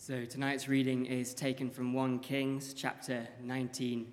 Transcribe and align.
So 0.00 0.24
tonight's 0.24 0.68
reading 0.68 1.06
is 1.06 1.34
taken 1.34 1.70
from 1.70 1.92
1 1.92 2.20
Kings 2.20 2.72
chapter 2.72 3.26
19. 3.42 4.12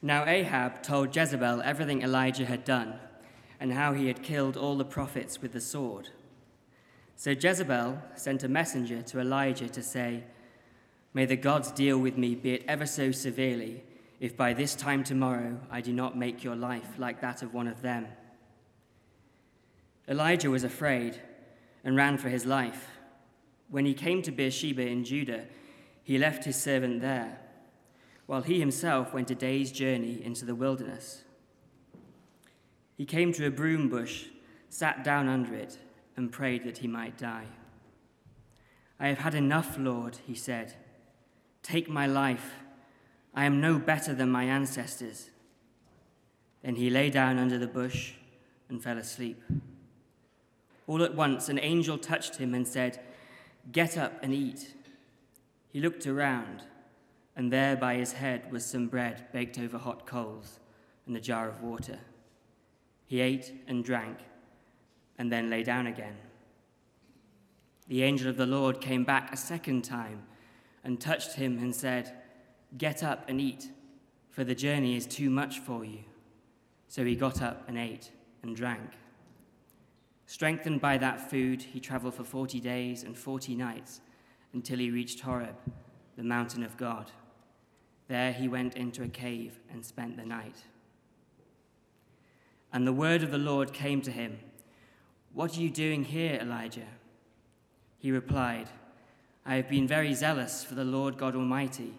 Now 0.00 0.24
Ahab 0.24 0.80
told 0.84 1.14
Jezebel 1.14 1.60
everything 1.62 2.02
Elijah 2.02 2.46
had 2.46 2.64
done 2.64 3.00
and 3.58 3.72
how 3.72 3.94
he 3.94 4.06
had 4.06 4.22
killed 4.22 4.56
all 4.56 4.76
the 4.76 4.84
prophets 4.84 5.42
with 5.42 5.50
the 5.50 5.60
sword. 5.60 6.10
So 7.16 7.32
Jezebel 7.32 8.00
sent 8.14 8.44
a 8.44 8.48
messenger 8.48 9.02
to 9.02 9.18
Elijah 9.18 9.68
to 9.70 9.82
say, 9.82 10.22
May 11.12 11.26
the 11.26 11.36
gods 11.36 11.72
deal 11.72 11.98
with 11.98 12.16
me, 12.16 12.36
be 12.36 12.54
it 12.54 12.64
ever 12.68 12.86
so 12.86 13.10
severely, 13.10 13.82
if 14.20 14.36
by 14.36 14.52
this 14.52 14.76
time 14.76 15.02
tomorrow 15.02 15.58
I 15.68 15.80
do 15.80 15.92
not 15.92 16.16
make 16.16 16.44
your 16.44 16.56
life 16.56 16.94
like 16.96 17.20
that 17.22 17.42
of 17.42 17.52
one 17.52 17.66
of 17.66 17.82
them. 17.82 18.06
Elijah 20.08 20.50
was 20.50 20.62
afraid 20.62 21.20
and 21.82 21.96
ran 21.96 22.18
for 22.18 22.28
his 22.28 22.46
life. 22.46 22.91
When 23.72 23.86
he 23.86 23.94
came 23.94 24.20
to 24.20 24.30
Beersheba 24.30 24.86
in 24.86 25.02
Judah, 25.02 25.46
he 26.02 26.18
left 26.18 26.44
his 26.44 26.56
servant 26.56 27.00
there, 27.00 27.38
while 28.26 28.42
he 28.42 28.60
himself 28.60 29.14
went 29.14 29.30
a 29.30 29.34
day's 29.34 29.72
journey 29.72 30.22
into 30.22 30.44
the 30.44 30.54
wilderness. 30.54 31.22
He 32.98 33.06
came 33.06 33.32
to 33.32 33.46
a 33.46 33.50
broom 33.50 33.88
bush, 33.88 34.26
sat 34.68 35.02
down 35.02 35.26
under 35.26 35.54
it, 35.54 35.78
and 36.18 36.30
prayed 36.30 36.64
that 36.64 36.78
he 36.78 36.86
might 36.86 37.16
die. 37.16 37.46
I 39.00 39.08
have 39.08 39.20
had 39.20 39.34
enough, 39.34 39.78
Lord, 39.78 40.18
he 40.26 40.34
said. 40.34 40.74
Take 41.62 41.88
my 41.88 42.06
life. 42.06 42.56
I 43.34 43.46
am 43.46 43.58
no 43.58 43.78
better 43.78 44.12
than 44.12 44.28
my 44.28 44.44
ancestors. 44.44 45.30
Then 46.62 46.74
he 46.74 46.90
lay 46.90 47.08
down 47.08 47.38
under 47.38 47.56
the 47.56 47.66
bush 47.66 48.12
and 48.68 48.82
fell 48.82 48.98
asleep. 48.98 49.42
All 50.86 51.02
at 51.02 51.14
once, 51.14 51.48
an 51.48 51.58
angel 51.58 51.96
touched 51.96 52.36
him 52.36 52.52
and 52.52 52.68
said, 52.68 53.00
Get 53.70 53.96
up 53.96 54.14
and 54.22 54.34
eat. 54.34 54.74
He 55.68 55.80
looked 55.80 56.06
around, 56.06 56.62
and 57.36 57.52
there 57.52 57.76
by 57.76 57.94
his 57.94 58.12
head 58.12 58.50
was 58.50 58.64
some 58.64 58.88
bread 58.88 59.26
baked 59.32 59.58
over 59.58 59.78
hot 59.78 60.06
coals 60.06 60.58
and 61.06 61.16
a 61.16 61.20
jar 61.20 61.48
of 61.48 61.62
water. 61.62 61.98
He 63.06 63.20
ate 63.20 63.52
and 63.68 63.84
drank, 63.84 64.18
and 65.18 65.30
then 65.30 65.50
lay 65.50 65.62
down 65.62 65.86
again. 65.86 66.16
The 67.88 68.02
angel 68.02 68.28
of 68.28 68.36
the 68.36 68.46
Lord 68.46 68.80
came 68.80 69.04
back 69.04 69.32
a 69.32 69.36
second 69.36 69.82
time 69.82 70.22
and 70.84 71.00
touched 71.00 71.34
him 71.34 71.58
and 71.58 71.74
said, 71.74 72.12
Get 72.76 73.02
up 73.02 73.28
and 73.28 73.40
eat, 73.40 73.70
for 74.30 74.44
the 74.44 74.54
journey 74.54 74.96
is 74.96 75.06
too 75.06 75.30
much 75.30 75.58
for 75.58 75.84
you. 75.84 76.00
So 76.88 77.04
he 77.04 77.14
got 77.14 77.42
up 77.42 77.64
and 77.68 77.78
ate 77.78 78.10
and 78.42 78.56
drank. 78.56 78.90
Strengthened 80.26 80.80
by 80.80 80.98
that 80.98 81.30
food, 81.30 81.62
he 81.62 81.80
traveled 81.80 82.14
for 82.14 82.24
40 82.24 82.60
days 82.60 83.02
and 83.02 83.16
40 83.16 83.54
nights 83.54 84.00
until 84.52 84.78
he 84.78 84.90
reached 84.90 85.20
Horeb, 85.20 85.56
the 86.16 86.22
mountain 86.22 86.62
of 86.62 86.76
God. 86.76 87.10
There 88.08 88.32
he 88.32 88.48
went 88.48 88.76
into 88.76 89.02
a 89.02 89.08
cave 89.08 89.58
and 89.70 89.84
spent 89.84 90.16
the 90.16 90.24
night. 90.24 90.56
And 92.72 92.86
the 92.86 92.92
word 92.92 93.22
of 93.22 93.30
the 93.30 93.38
Lord 93.38 93.72
came 93.72 94.00
to 94.02 94.10
him 94.10 94.38
What 95.32 95.56
are 95.56 95.60
you 95.60 95.70
doing 95.70 96.04
here, 96.04 96.38
Elijah? 96.40 96.88
He 97.98 98.10
replied, 98.10 98.68
I 99.44 99.56
have 99.56 99.68
been 99.68 99.88
very 99.88 100.14
zealous 100.14 100.62
for 100.64 100.74
the 100.74 100.84
Lord 100.84 101.16
God 101.16 101.34
Almighty. 101.34 101.94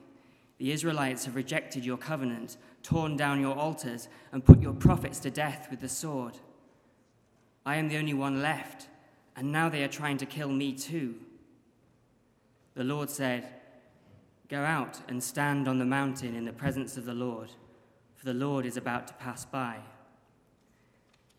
The 0.58 0.72
Israelites 0.72 1.26
have 1.26 1.36
rejected 1.36 1.84
your 1.84 1.98
covenant, 1.98 2.58
torn 2.84 3.18
down 3.18 3.42
your 3.42 3.56
altars, 3.56 4.08
and 4.32 4.46
put 4.46 4.62
your 4.62 4.74
prophets 4.74 5.20
to 5.20 5.32
death 5.32 5.68
with 5.70 5.82
the 5.82 5.90
sword. 5.90 6.38
I 7.66 7.78
am 7.78 7.88
the 7.88 7.98
only 7.98 8.14
one 8.14 8.42
left, 8.42 8.88
and 9.36 9.52
now 9.52 9.70
they 9.70 9.84
are 9.84 9.90
trying 9.90 10.18
to 10.18 10.26
kill 10.26 10.50
me 10.50 10.74
too. 10.74 11.16
The 12.76 12.84
Lord 12.84 13.10
said, 13.10 13.48
Go 14.50 14.64
out 14.64 15.00
and 15.08 15.24
stand 15.24 15.68
on 15.68 15.80
the 15.80 15.86
mountain 15.86 16.36
in 16.36 16.46
the 16.46 16.54
presence 16.54 16.98
of 16.98 17.06
the 17.06 17.14
Lord, 17.14 17.52
for 18.16 18.26
the 18.26 18.34
Lord 18.34 18.66
is 18.66 18.78
about 18.78 19.08
to 19.08 19.14
pass 19.14 19.46
by. 19.46 19.78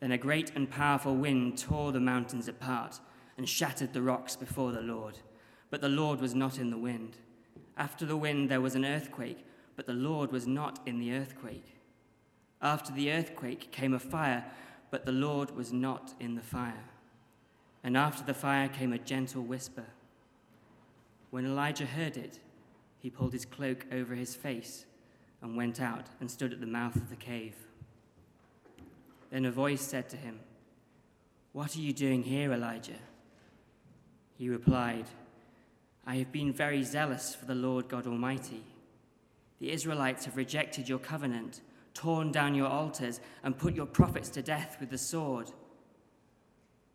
Then 0.00 0.12
a 0.12 0.18
great 0.18 0.52
and 0.54 0.70
powerful 0.70 1.14
wind 1.14 1.58
tore 1.58 1.92
the 1.92 2.00
mountains 2.00 2.48
apart 2.48 3.00
and 3.36 3.48
shattered 3.48 3.92
the 3.92 4.02
rocks 4.02 4.36
before 4.36 4.72
the 4.72 4.80
Lord. 4.80 5.18
But 5.70 5.80
the 5.80 5.88
Lord 5.88 6.20
was 6.20 6.34
not 6.34 6.58
in 6.58 6.70
the 6.70 6.78
wind. 6.78 7.16
After 7.76 8.06
the 8.06 8.16
wind, 8.16 8.50
there 8.50 8.60
was 8.60 8.74
an 8.74 8.84
earthquake, 8.84 9.44
but 9.76 9.86
the 9.86 9.92
Lord 9.92 10.30
was 10.30 10.46
not 10.46 10.80
in 10.86 10.98
the 10.98 11.12
earthquake. 11.12 11.76
After 12.62 12.92
the 12.92 13.12
earthquake 13.12 13.72
came 13.72 13.92
a 13.92 13.98
fire, 13.98 14.44
but 14.94 15.06
the 15.06 15.10
Lord 15.10 15.50
was 15.56 15.72
not 15.72 16.14
in 16.20 16.36
the 16.36 16.40
fire. 16.40 16.84
And 17.82 17.96
after 17.96 18.22
the 18.22 18.32
fire 18.32 18.68
came 18.68 18.92
a 18.92 18.98
gentle 18.98 19.42
whisper. 19.42 19.86
When 21.32 21.44
Elijah 21.44 21.84
heard 21.84 22.16
it, 22.16 22.38
he 23.00 23.10
pulled 23.10 23.32
his 23.32 23.44
cloak 23.44 23.86
over 23.90 24.14
his 24.14 24.36
face 24.36 24.86
and 25.42 25.56
went 25.56 25.80
out 25.80 26.06
and 26.20 26.30
stood 26.30 26.52
at 26.52 26.60
the 26.60 26.68
mouth 26.68 26.94
of 26.94 27.10
the 27.10 27.16
cave. 27.16 27.56
Then 29.32 29.46
a 29.46 29.50
voice 29.50 29.80
said 29.80 30.08
to 30.10 30.16
him, 30.16 30.38
What 31.50 31.74
are 31.74 31.80
you 31.80 31.92
doing 31.92 32.22
here, 32.22 32.52
Elijah? 32.52 33.02
He 34.38 34.48
replied, 34.48 35.06
I 36.06 36.18
have 36.18 36.30
been 36.30 36.52
very 36.52 36.84
zealous 36.84 37.34
for 37.34 37.46
the 37.46 37.56
Lord 37.56 37.88
God 37.88 38.06
Almighty. 38.06 38.62
The 39.58 39.72
Israelites 39.72 40.26
have 40.26 40.36
rejected 40.36 40.88
your 40.88 41.00
covenant 41.00 41.62
torn 41.94 42.32
down 42.32 42.54
your 42.54 42.68
altars, 42.68 43.20
and 43.42 43.56
put 43.56 43.74
your 43.74 43.86
prophets 43.86 44.28
to 44.30 44.42
death 44.42 44.76
with 44.80 44.90
the 44.90 44.98
sword. 44.98 45.52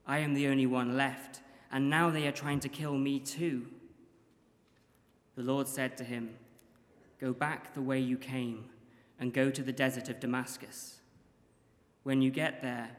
I 0.06 0.20
am 0.20 0.34
the 0.34 0.48
only 0.48 0.66
one 0.66 0.98
left, 0.98 1.42
and 1.72 1.90
now 1.90 2.10
they 2.10 2.28
are 2.28 2.32
trying 2.32 2.60
to 2.62 2.70
kill 2.70 2.98
me 2.98 3.20
too. 3.20 3.68
The 5.36 5.44
Lord 5.44 5.68
said 5.68 5.98
to 5.98 6.04
him, 6.04 6.36
Go 7.20 7.34
back 7.34 7.74
the 7.74 7.82
way 7.82 8.00
you 8.00 8.18
came, 8.18 8.66
and 9.20 9.34
go 9.34 9.50
to 9.50 9.64
the 9.64 9.72
desert 9.72 10.10
of 10.10 10.20
Damascus. 10.20 11.00
When 12.04 12.22
you 12.22 12.32
get 12.32 12.62
there, 12.62 12.90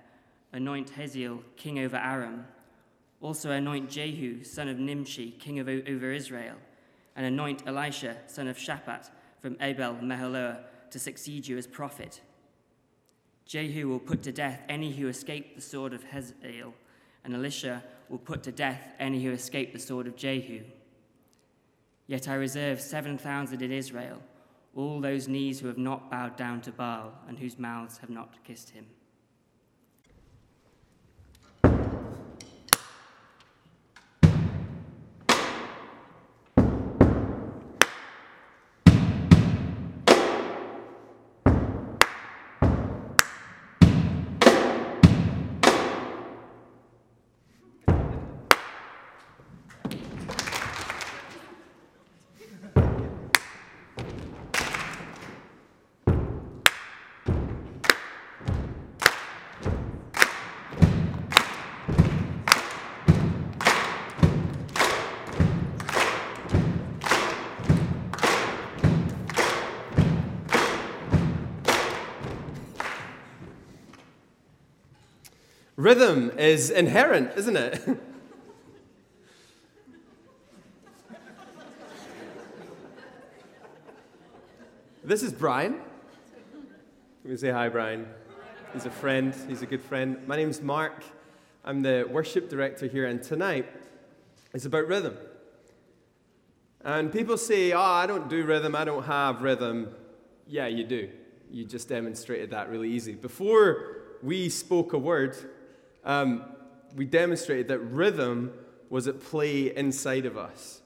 anoint 0.53 0.91
Hazael 0.91 1.43
king 1.57 1.79
over 1.79 1.97
Aram. 1.97 2.47
Also 3.21 3.51
anoint 3.51 3.91
Jehu, 3.91 4.45
son 4.45 4.69
of 4.69 4.79
Nimshi, 4.79 5.33
king 5.33 5.59
of, 5.59 5.69
over 5.69 6.13
Israel, 6.13 6.57
and 7.17 7.27
anoint 7.27 7.67
Elisha, 7.67 8.17
son 8.27 8.49
of 8.49 8.57
Shaphat, 8.57 9.11
from 9.41 9.57
Abel 9.61 9.97
Meholah, 10.03 10.61
to 10.91 10.99
succeed 10.99 11.47
you 11.47 11.59
as 11.59 11.67
prophet. 11.67 12.21
Jehu 13.47 13.89
will 13.89 13.99
put 13.99 14.23
to 14.23 14.33
death 14.33 14.63
any 14.69 14.93
who 14.93 15.09
escape 15.09 15.57
the 15.57 15.61
sword 15.61 15.93
of 15.93 16.05
Hazael, 16.05 16.73
and 17.25 17.35
Elisha 17.35 17.83
will 18.09 18.19
put 18.19 18.43
to 18.45 18.53
death 18.53 18.93
any 18.99 19.23
who 19.23 19.33
escape 19.33 19.73
the 19.73 19.79
sword 19.79 20.07
of 20.07 20.17
Jehu. 20.17 20.63
Yet 22.07 22.29
I 22.29 22.35
reserve 22.35 22.81
7,000 22.81 23.63
in 23.63 23.73
Israel, 23.73 24.23
all 24.75 25.01
those 25.01 25.29
knees 25.29 25.61
who 25.61 25.69
have 25.69 25.79
not 25.79 26.11
bowed 26.11 26.37
down 26.37 26.61
to 26.63 26.73
Baal 26.73 27.13
and 27.29 27.39
whose 27.39 27.59
mouths 27.59 27.99
have 27.99 28.11
not 28.11 28.43
kissed 28.45 28.71
him. 28.71 28.87
Rhythm 75.81 76.31
is 76.37 76.69
inherent, 76.69 77.33
isn't 77.39 77.57
it? 77.57 77.81
this 85.03 85.23
is 85.23 85.33
Brian. 85.33 85.81
Let 87.25 87.31
me 87.31 87.39
say 87.39 87.49
hi, 87.49 87.71
Brian. 87.71 88.07
He's 88.75 88.85
a 88.85 88.91
friend, 88.91 89.35
he's 89.49 89.63
a 89.63 89.67
good 89.67 89.81
friend. 89.81 90.19
My 90.29 90.37
name's 90.37 90.61
Mark. 90.61 91.03
I'm 91.65 91.81
the 91.81 92.07
worship 92.11 92.51
director 92.51 92.87
here, 92.87 93.07
and 93.07 93.23
tonight 93.23 93.65
is 94.53 94.67
about 94.67 94.87
rhythm. 94.87 95.17
And 96.85 97.11
people 97.11 97.39
say, 97.39 97.73
Oh, 97.73 97.81
I 97.81 98.07
don't 98.07 98.29
do 98.29 98.45
rhythm, 98.45 98.77
I 98.77 98.85
don't 98.85 99.05
have 99.05 99.41
rhythm. 99.41 99.95
Yeah, 100.47 100.67
you 100.67 100.85
do. 100.85 101.09
You 101.51 101.65
just 101.65 101.89
demonstrated 101.89 102.51
that 102.51 102.69
really 102.69 102.91
easy. 102.91 103.15
Before 103.15 104.19
we 104.23 104.51
spoke 104.51 104.93
a 104.93 104.99
word, 104.99 105.39
um, 106.05 106.45
we 106.95 107.05
demonstrated 107.05 107.69
that 107.69 107.79
rhythm 107.79 108.53
was 108.89 109.07
at 109.07 109.21
play 109.21 109.75
inside 109.75 110.27
of 110.27 110.37
us. 110.37 110.83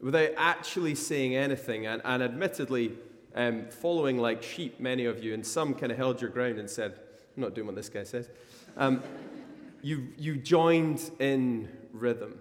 without 0.00 0.30
actually 0.36 0.94
saying 0.94 1.36
anything, 1.36 1.86
and, 1.86 2.00
and 2.04 2.22
admittedly, 2.22 2.92
um, 3.34 3.66
following 3.68 4.18
like 4.18 4.42
sheep, 4.42 4.80
many 4.80 5.04
of 5.04 5.22
you, 5.22 5.34
and 5.34 5.46
some 5.46 5.74
kind 5.74 5.92
of 5.92 5.98
held 5.98 6.20
your 6.20 6.30
ground 6.30 6.58
and 6.58 6.68
said, 6.68 6.92
I'm 7.36 7.42
not 7.42 7.54
doing 7.54 7.66
what 7.66 7.76
this 7.76 7.88
guy 7.88 8.04
says. 8.04 8.28
Um, 8.76 9.02
you, 9.82 10.08
you 10.16 10.36
joined 10.36 11.10
in 11.18 11.68
rhythm. 11.92 12.38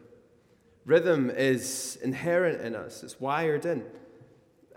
Rhythm 0.85 1.29
is 1.29 1.99
inherent 2.01 2.61
in 2.61 2.75
us, 2.75 3.03
it's 3.03 3.19
wired 3.19 3.65
in. 3.65 3.85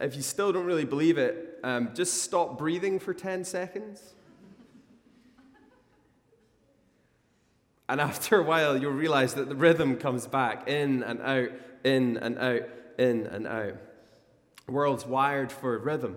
If 0.00 0.16
you 0.16 0.22
still 0.22 0.52
don't 0.52 0.66
really 0.66 0.84
believe 0.84 1.18
it, 1.18 1.60
um, 1.62 1.90
just 1.94 2.22
stop 2.22 2.58
breathing 2.58 2.98
for 2.98 3.14
10 3.14 3.44
seconds. 3.44 4.14
And 7.92 8.00
after 8.00 8.40
a 8.40 8.42
while, 8.42 8.74
you'll 8.80 8.92
realize 8.92 9.34
that 9.34 9.50
the 9.50 9.54
rhythm 9.54 9.98
comes 9.98 10.26
back 10.26 10.66
in 10.66 11.02
and 11.02 11.20
out, 11.20 11.50
in 11.84 12.16
and 12.16 12.38
out, 12.38 12.62
in 12.96 13.26
and 13.26 13.46
out. 13.46 13.74
The 14.64 14.72
world's 14.72 15.04
wired 15.04 15.52
for 15.52 15.76
rhythm. 15.76 16.16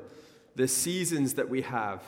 The 0.56 0.69
seasons 0.69 1.33
that 1.33 1.50
we 1.50 1.63
have 1.63 2.01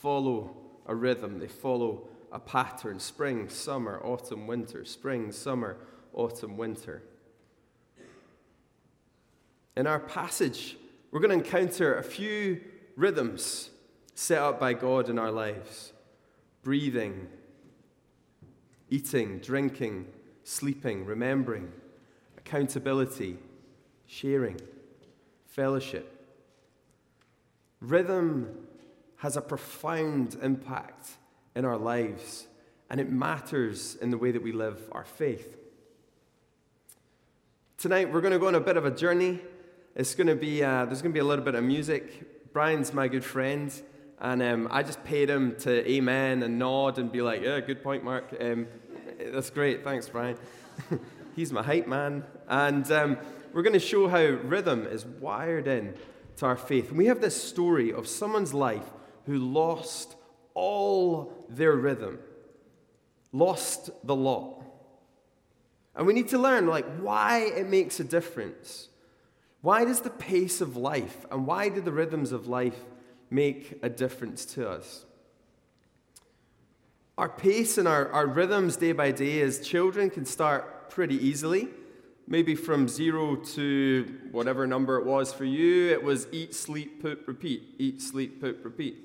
follow 0.00 0.56
a 0.86 0.94
rhythm, 0.94 1.40
they 1.40 1.46
follow 1.46 2.08
a 2.32 2.38
pattern 2.38 2.98
spring, 3.00 3.50
summer, 3.50 4.00
autumn, 4.02 4.46
winter, 4.46 4.82
spring, 4.86 5.30
summer, 5.30 5.76
autumn, 6.14 6.56
winter. 6.56 7.02
In 9.76 9.86
our 9.86 10.00
passage, 10.00 10.78
we're 11.10 11.20
going 11.20 11.38
to 11.38 11.44
encounter 11.44 11.98
a 11.98 12.02
few 12.02 12.62
rhythms 12.96 13.68
set 14.14 14.38
up 14.38 14.58
by 14.58 14.72
God 14.72 15.10
in 15.10 15.18
our 15.18 15.30
lives 15.30 15.92
breathing, 16.62 17.28
eating, 18.92 19.38
drinking, 19.38 20.06
sleeping, 20.44 21.06
remembering, 21.06 21.72
accountability, 22.36 23.38
sharing, 24.06 24.60
fellowship. 25.46 26.28
Rhythm 27.80 28.54
has 29.16 29.38
a 29.38 29.40
profound 29.40 30.36
impact 30.42 31.08
in 31.56 31.64
our 31.64 31.78
lives, 31.78 32.46
and 32.90 33.00
it 33.00 33.10
matters 33.10 33.96
in 34.02 34.10
the 34.10 34.18
way 34.18 34.30
that 34.30 34.42
we 34.42 34.52
live 34.52 34.78
our 34.92 35.06
faith. 35.06 35.56
Tonight, 37.78 38.12
we're 38.12 38.20
going 38.20 38.34
to 38.34 38.38
go 38.38 38.48
on 38.48 38.56
a 38.56 38.60
bit 38.60 38.76
of 38.76 38.84
a 38.84 38.90
journey. 38.90 39.40
It's 39.96 40.14
going 40.14 40.26
to 40.26 40.36
be, 40.36 40.62
uh, 40.62 40.84
there's 40.84 41.00
going 41.00 41.12
to 41.12 41.16
be 41.16 41.20
a 41.20 41.24
little 41.24 41.46
bit 41.46 41.54
of 41.54 41.64
music. 41.64 42.52
Brian's 42.52 42.92
my 42.92 43.08
good 43.08 43.24
friend, 43.24 43.72
and 44.20 44.42
um, 44.42 44.68
I 44.70 44.82
just 44.82 45.02
paid 45.02 45.30
him 45.30 45.56
to 45.60 45.90
amen 45.90 46.42
and 46.42 46.58
nod 46.58 46.98
and 46.98 47.10
be 47.10 47.22
like, 47.22 47.40
yeah, 47.40 47.58
good 47.60 47.82
point, 47.82 48.04
Mark. 48.04 48.36
Um, 48.38 48.68
that's 49.32 49.50
great. 49.50 49.82
Thanks, 49.82 50.08
Brian. 50.08 50.36
He's 51.36 51.52
my 51.52 51.62
hype 51.62 51.88
man. 51.88 52.24
And 52.48 52.90
um, 52.92 53.18
we're 53.52 53.62
going 53.62 53.72
to 53.72 53.80
show 53.80 54.06
how 54.06 54.20
rhythm 54.20 54.86
is 54.86 55.06
wired 55.06 55.66
in 55.66 55.94
to 56.36 56.46
our 56.46 56.56
faith. 56.56 56.90
And 56.90 56.98
we 56.98 57.06
have 57.06 57.22
this 57.22 57.42
story 57.42 57.92
of 57.92 58.06
someone's 58.06 58.52
life 58.52 58.84
who 59.24 59.38
lost 59.38 60.16
all 60.52 61.46
their 61.48 61.72
rhythm, 61.72 62.18
lost 63.32 63.90
the 64.04 64.14
lot. 64.14 64.62
And 65.96 66.06
we 66.06 66.12
need 66.12 66.28
to 66.28 66.38
learn 66.38 66.66
like 66.66 66.86
why 66.98 67.38
it 67.56 67.68
makes 67.68 68.00
a 68.00 68.04
difference. 68.04 68.88
Why 69.62 69.86
does 69.86 70.00
the 70.00 70.10
pace 70.10 70.60
of 70.60 70.76
life 70.76 71.24
and 71.30 71.46
why 71.46 71.70
do 71.70 71.80
the 71.80 71.92
rhythms 71.92 72.32
of 72.32 72.48
life 72.48 72.78
make 73.30 73.78
a 73.82 73.88
difference 73.88 74.44
to 74.46 74.68
us? 74.68 75.06
Our 77.18 77.28
pace 77.28 77.76
and 77.76 77.86
our, 77.86 78.10
our 78.10 78.26
rhythms 78.26 78.76
day 78.76 78.92
by 78.92 79.10
day 79.10 79.42
as 79.42 79.60
children 79.60 80.08
can 80.08 80.24
start 80.24 80.88
pretty 80.88 81.14
easily. 81.16 81.68
Maybe 82.26 82.54
from 82.54 82.88
zero 82.88 83.36
to 83.36 84.18
whatever 84.30 84.66
number 84.66 84.96
it 84.96 85.04
was 85.04 85.30
for 85.30 85.44
you, 85.44 85.90
it 85.90 86.02
was 86.02 86.26
eat, 86.32 86.54
sleep, 86.54 87.02
poop, 87.02 87.28
repeat. 87.28 87.74
Eat, 87.76 88.00
sleep, 88.00 88.40
poop, 88.40 88.64
repeat. 88.64 88.96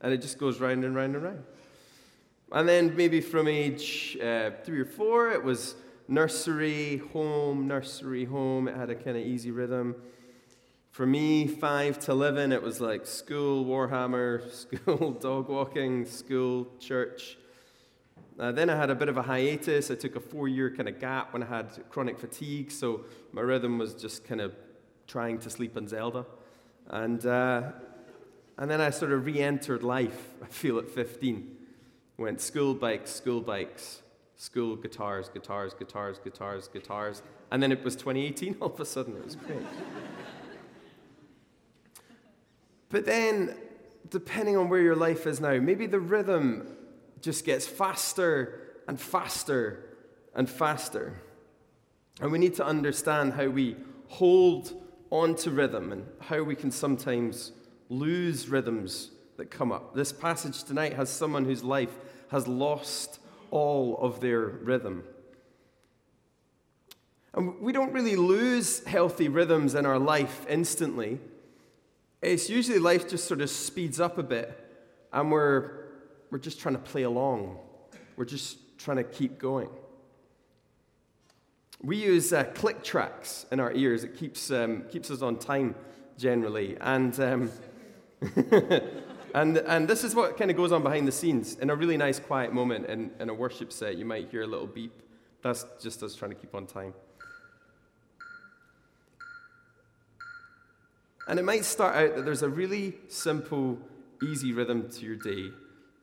And 0.00 0.12
it 0.12 0.18
just 0.18 0.38
goes 0.38 0.60
round 0.60 0.84
and 0.84 0.94
round 0.94 1.16
and 1.16 1.24
round. 1.24 1.42
And 2.52 2.68
then 2.68 2.94
maybe 2.94 3.20
from 3.20 3.48
age 3.48 4.16
uh, 4.22 4.50
three 4.62 4.78
or 4.78 4.84
four, 4.84 5.30
it 5.30 5.42
was 5.42 5.74
nursery, 6.06 6.98
home, 7.12 7.66
nursery, 7.66 8.26
home. 8.26 8.68
It 8.68 8.76
had 8.76 8.90
a 8.90 8.94
kind 8.94 9.16
of 9.16 9.24
easy 9.24 9.50
rhythm. 9.50 9.96
For 10.94 11.06
me, 11.06 11.48
five 11.48 11.98
to 12.04 12.12
11, 12.12 12.52
it 12.52 12.62
was 12.62 12.80
like 12.80 13.04
school, 13.04 13.64
Warhammer, 13.64 14.48
school, 14.52 15.10
dog 15.10 15.48
walking, 15.48 16.04
school, 16.04 16.68
church. 16.78 17.36
Uh, 18.38 18.52
then 18.52 18.70
I 18.70 18.76
had 18.76 18.90
a 18.90 18.94
bit 18.94 19.08
of 19.08 19.16
a 19.16 19.22
hiatus. 19.22 19.90
I 19.90 19.96
took 19.96 20.14
a 20.14 20.20
four 20.20 20.46
year 20.46 20.70
kind 20.70 20.88
of 20.88 21.00
gap 21.00 21.32
when 21.32 21.42
I 21.42 21.46
had 21.46 21.66
chronic 21.90 22.16
fatigue, 22.16 22.70
so 22.70 23.06
my 23.32 23.40
rhythm 23.40 23.76
was 23.76 23.92
just 23.94 24.24
kind 24.24 24.40
of 24.40 24.54
trying 25.08 25.40
to 25.40 25.50
sleep 25.50 25.76
in 25.76 25.88
Zelda. 25.88 26.26
And, 26.86 27.26
uh, 27.26 27.72
and 28.56 28.70
then 28.70 28.80
I 28.80 28.90
sort 28.90 29.10
of 29.10 29.26
re 29.26 29.40
entered 29.40 29.82
life, 29.82 30.28
I 30.44 30.46
feel, 30.46 30.78
at 30.78 30.88
15. 30.88 31.56
Went 32.18 32.40
school 32.40 32.72
bikes, 32.72 33.10
school 33.10 33.40
bikes, 33.40 34.00
school 34.36 34.76
guitars, 34.76 35.28
guitars, 35.28 35.74
guitars, 35.74 36.20
guitars, 36.22 36.68
guitars. 36.68 37.22
And 37.50 37.60
then 37.60 37.72
it 37.72 37.82
was 37.82 37.96
2018 37.96 38.58
all 38.60 38.72
of 38.72 38.78
a 38.78 38.84
sudden. 38.84 39.16
It 39.16 39.24
was 39.24 39.34
great. 39.34 39.58
But 42.90 43.04
then, 43.04 43.56
depending 44.10 44.56
on 44.56 44.68
where 44.68 44.80
your 44.80 44.96
life 44.96 45.26
is 45.26 45.40
now, 45.40 45.58
maybe 45.58 45.86
the 45.86 46.00
rhythm 46.00 46.66
just 47.20 47.44
gets 47.44 47.66
faster 47.66 48.60
and 48.86 49.00
faster 49.00 49.96
and 50.34 50.48
faster. 50.48 51.20
And 52.20 52.30
we 52.30 52.38
need 52.38 52.54
to 52.54 52.64
understand 52.64 53.32
how 53.32 53.48
we 53.48 53.76
hold 54.08 54.72
on 55.10 55.34
to 55.36 55.50
rhythm 55.50 55.92
and 55.92 56.06
how 56.20 56.42
we 56.42 56.54
can 56.54 56.70
sometimes 56.70 57.52
lose 57.88 58.48
rhythms 58.48 59.10
that 59.36 59.50
come 59.50 59.72
up. 59.72 59.94
This 59.94 60.12
passage 60.12 60.64
tonight 60.64 60.94
has 60.94 61.10
someone 61.10 61.44
whose 61.44 61.64
life 61.64 61.96
has 62.30 62.46
lost 62.46 63.18
all 63.50 63.98
of 63.98 64.20
their 64.20 64.40
rhythm. 64.40 65.04
And 67.32 67.60
we 67.60 67.72
don't 67.72 67.92
really 67.92 68.16
lose 68.16 68.84
healthy 68.84 69.28
rhythms 69.28 69.74
in 69.74 69.86
our 69.86 69.98
life 69.98 70.46
instantly. 70.48 71.20
It's 72.24 72.48
usually 72.48 72.78
life 72.78 73.06
just 73.06 73.26
sort 73.26 73.42
of 73.42 73.50
speeds 73.50 74.00
up 74.00 74.16
a 74.16 74.22
bit, 74.22 74.58
and 75.12 75.30
we're, 75.30 75.88
we're 76.30 76.38
just 76.38 76.58
trying 76.58 76.74
to 76.74 76.80
play 76.80 77.02
along. 77.02 77.58
We're 78.16 78.24
just 78.24 78.78
trying 78.78 78.96
to 78.96 79.04
keep 79.04 79.38
going. 79.38 79.68
We 81.82 81.98
use 81.98 82.32
uh, 82.32 82.44
click 82.44 82.82
tracks 82.82 83.44
in 83.52 83.60
our 83.60 83.72
ears. 83.74 84.04
It 84.04 84.16
keeps, 84.16 84.50
um, 84.50 84.84
keeps 84.90 85.10
us 85.10 85.20
on 85.20 85.38
time 85.38 85.74
generally. 86.16 86.78
And, 86.80 87.20
um, 87.20 87.50
and, 89.34 89.58
and 89.58 89.86
this 89.86 90.02
is 90.02 90.14
what 90.14 90.38
kind 90.38 90.50
of 90.50 90.56
goes 90.56 90.72
on 90.72 90.82
behind 90.82 91.06
the 91.06 91.12
scenes. 91.12 91.56
In 91.56 91.68
a 91.68 91.76
really 91.76 91.98
nice, 91.98 92.18
quiet 92.18 92.54
moment 92.54 92.86
in, 92.86 93.10
in 93.20 93.28
a 93.28 93.34
worship 93.34 93.70
set, 93.70 93.98
you 93.98 94.06
might 94.06 94.30
hear 94.30 94.42
a 94.42 94.46
little 94.46 94.66
beep. 94.66 95.02
That's 95.42 95.66
just 95.78 96.02
us 96.02 96.14
trying 96.14 96.30
to 96.30 96.36
keep 96.36 96.54
on 96.54 96.64
time. 96.66 96.94
And 101.26 101.38
it 101.38 101.44
might 101.44 101.64
start 101.64 101.96
out 101.96 102.16
that 102.16 102.24
there's 102.24 102.42
a 102.42 102.48
really 102.48 102.94
simple, 103.08 103.78
easy 104.22 104.52
rhythm 104.52 104.90
to 104.90 105.00
your 105.04 105.16
day 105.16 105.50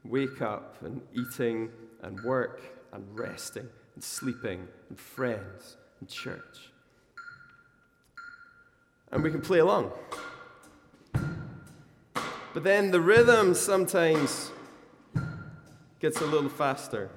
wake 0.03 0.41
up 0.41 0.77
and 0.83 1.01
eating 1.13 1.69
and 2.01 2.19
work 2.23 2.61
and 2.91 3.05
resting 3.17 3.67
and 3.93 4.03
sleeping 4.03 4.67
and 4.89 4.99
friends 4.99 5.77
and 5.99 6.09
church. 6.09 6.71
And 9.11 9.21
we 9.23 9.29
can 9.29 9.41
play 9.41 9.59
along. 9.59 9.91
But 12.53 12.63
then 12.63 12.91
the 12.91 12.99
rhythm 12.99 13.53
sometimes 13.53 14.51
gets 15.99 16.19
a 16.19 16.25
little 16.25 16.49
faster. 16.49 17.09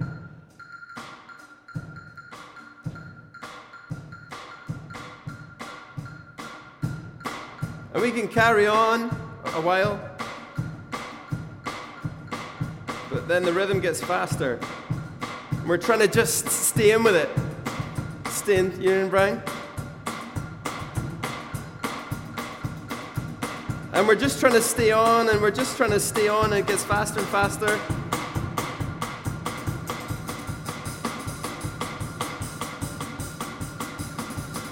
We 8.05 8.11
can 8.11 8.27
carry 8.27 8.67
on 8.67 9.05
a 9.55 9.61
while. 9.61 9.99
But 13.09 13.27
then 13.27 13.41
the 13.41 13.51
rhythm 13.51 13.79
gets 13.79 13.99
faster. 13.99 14.59
And 15.49 15.67
we're 15.67 15.79
trying 15.79 16.01
to 16.01 16.07
just 16.07 16.47
stay 16.47 16.91
in 16.91 17.01
with 17.01 17.15
it. 17.15 17.27
Stay 18.29 18.57
in, 18.57 18.79
you 18.79 18.91
and 18.91 19.09
Brian? 19.09 19.41
And 23.93 24.07
we're 24.07 24.13
just 24.13 24.39
trying 24.39 24.53
to 24.53 24.61
stay 24.61 24.91
on, 24.91 25.29
and 25.29 25.41
we're 25.41 25.49
just 25.49 25.75
trying 25.75 25.89
to 25.89 25.99
stay 25.99 26.27
on, 26.27 26.53
and 26.53 26.59
it 26.59 26.67
gets 26.67 26.83
faster 26.83 27.21
and 27.21 27.27
faster. 27.29 27.79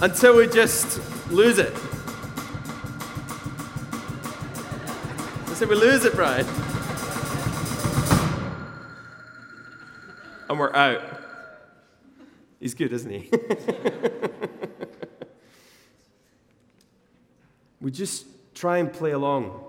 Until 0.04 0.38
we 0.38 0.46
just 0.46 1.02
lose 1.32 1.58
it. 1.58 1.74
So 5.64 5.70
we 5.70 5.76
lose 5.76 6.04
it, 6.04 6.14
Brian. 6.14 6.46
And 10.50 10.60
we're 10.60 10.76
out. 10.76 11.02
He's 12.60 12.74
good, 12.74 12.92
isn't 12.92 13.10
he? 13.10 13.32
we 17.80 17.92
just 17.92 18.26
try 18.54 18.80
and 18.80 18.92
play 18.92 19.12
along. 19.12 19.64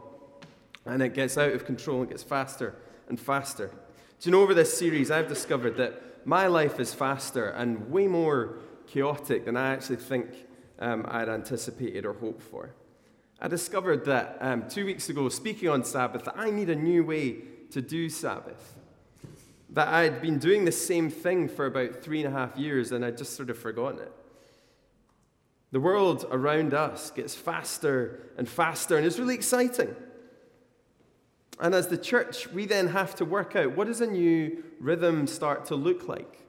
And 0.85 1.01
it 1.01 1.15
gets 1.15 1.39
out 1.39 1.53
of 1.53 1.65
control 1.65 2.01
and 2.01 2.11
gets 2.11 2.25
faster 2.25 2.75
and 3.09 3.21
faster. 3.21 3.71
Do 4.19 4.29
you 4.29 4.33
know, 4.33 4.43
over 4.43 4.53
this 4.53 4.77
series, 4.77 5.13
I've 5.13 5.29
discovered 5.29 5.77
that 5.77 6.27
my 6.27 6.49
life 6.49 6.81
is 6.81 6.93
faster 6.93 7.51
and 7.51 7.89
way 7.89 8.09
more 8.09 8.57
chaotic 8.89 9.45
than 9.45 9.57
I 9.57 9.73
actually 9.73 9.99
think 9.99 10.27
um, 10.81 11.05
I'd 11.07 11.29
anticipated 11.29 12.05
or 12.05 12.15
hoped 12.15 12.43
for. 12.43 12.75
I 13.41 13.49
discovered 13.49 14.05
that 14.07 14.39
um, 14.41 14.69
two 14.69 14.85
weeks 14.85 15.09
ago, 15.09 15.29
speaking 15.29 15.69
on 15.69 15.85
Sabbath, 15.85 16.25
that 16.25 16.39
I 16.39 16.51
need 16.51 16.71
a 16.71 16.77
new 16.77 17.05
way 17.05 17.37
to 17.73 17.83
do 17.83 18.09
Sabbath. 18.09 18.75
That 19.71 19.89
I'd 19.89 20.23
been 20.23 20.39
doing 20.39 20.65
the 20.65 20.73
same 20.73 21.11
thing 21.11 21.49
for 21.49 21.67
about 21.67 22.03
three 22.03 22.25
and 22.25 22.35
a 22.35 22.39
half 22.39 22.57
years 22.57 22.93
and 22.93 23.05
I'd 23.05 23.19
just 23.19 23.35
sort 23.35 23.51
of 23.51 23.59
forgotten 23.59 24.01
it. 24.01 24.13
The 25.73 25.81
world 25.81 26.25
around 26.31 26.73
us 26.73 27.11
gets 27.11 27.35
faster 27.35 28.21
and 28.39 28.49
faster, 28.49 28.97
and 28.97 29.05
it's 29.05 29.19
really 29.19 29.35
exciting. 29.35 29.93
And 31.59 31.75
as 31.75 31.89
the 31.89 31.99
church, 31.99 32.49
we 32.53 32.65
then 32.65 32.87
have 32.87 33.17
to 33.17 33.25
work 33.25 33.57
out 33.57 33.77
what 33.77 33.89
does 33.89 34.01
a 34.01 34.07
new 34.07 34.63
rhythm 34.79 35.27
start 35.27 35.65
to 35.67 35.75
look 35.75 36.07
like? 36.07 36.44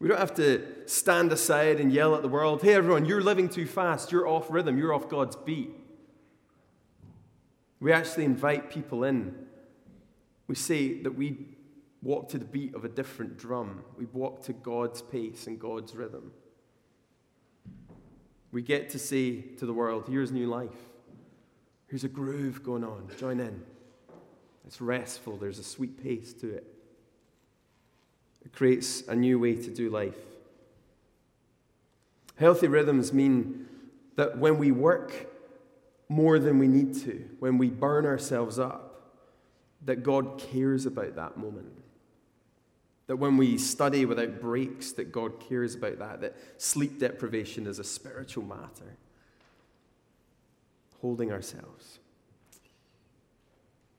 We 0.00 0.08
don't 0.08 0.18
have 0.18 0.34
to 0.34 0.64
stand 0.86 1.32
aside 1.32 1.80
and 1.80 1.92
yell 1.92 2.14
at 2.14 2.22
the 2.22 2.28
world, 2.28 2.62
hey, 2.62 2.74
everyone, 2.74 3.04
you're 3.04 3.20
living 3.20 3.48
too 3.48 3.66
fast, 3.66 4.12
you're 4.12 4.28
off 4.28 4.46
rhythm, 4.48 4.78
you're 4.78 4.94
off 4.94 5.08
God's 5.08 5.34
beat. 5.34 5.70
We 7.80 7.92
actually 7.92 8.24
invite 8.24 8.70
people 8.70 9.04
in. 9.04 9.34
We 10.46 10.54
say 10.54 11.02
that 11.02 11.14
we 11.14 11.46
walk 12.00 12.28
to 12.28 12.38
the 12.38 12.44
beat 12.44 12.74
of 12.74 12.84
a 12.84 12.88
different 12.88 13.38
drum, 13.38 13.82
we 13.96 14.06
walk 14.06 14.42
to 14.44 14.52
God's 14.52 15.02
pace 15.02 15.48
and 15.48 15.58
God's 15.58 15.94
rhythm. 15.96 16.30
We 18.52 18.62
get 18.62 18.90
to 18.90 18.98
say 18.98 19.40
to 19.40 19.66
the 19.66 19.74
world, 19.74 20.06
here's 20.08 20.32
new 20.32 20.46
life. 20.46 20.70
Here's 21.88 22.04
a 22.04 22.08
groove 22.08 22.62
going 22.62 22.84
on. 22.84 23.08
Join 23.18 23.40
in. 23.40 23.62
It's 24.66 24.80
restful, 24.80 25.36
there's 25.36 25.58
a 25.58 25.64
sweet 25.64 26.02
pace 26.02 26.32
to 26.34 26.54
it. 26.54 26.77
Creates 28.52 29.06
a 29.06 29.14
new 29.14 29.38
way 29.38 29.54
to 29.54 29.70
do 29.70 29.90
life. 29.90 30.16
Healthy 32.36 32.68
rhythms 32.68 33.12
mean 33.12 33.66
that 34.16 34.38
when 34.38 34.58
we 34.58 34.72
work 34.72 35.28
more 36.08 36.38
than 36.38 36.58
we 36.58 36.68
need 36.68 36.94
to, 37.02 37.28
when 37.38 37.58
we 37.58 37.68
burn 37.68 38.06
ourselves 38.06 38.58
up, 38.58 38.88
that 39.84 40.02
God 40.02 40.38
cares 40.38 40.86
about 40.86 41.16
that 41.16 41.36
moment. 41.36 41.72
That 43.06 43.16
when 43.16 43.36
we 43.36 43.58
study 43.58 44.04
without 44.04 44.40
breaks, 44.40 44.92
that 44.92 45.12
God 45.12 45.40
cares 45.40 45.74
about 45.74 45.98
that, 45.98 46.20
that 46.20 46.36
sleep 46.58 46.98
deprivation 46.98 47.66
is 47.66 47.78
a 47.78 47.84
spiritual 47.84 48.44
matter. 48.44 48.96
Holding 51.00 51.32
ourselves. 51.32 52.00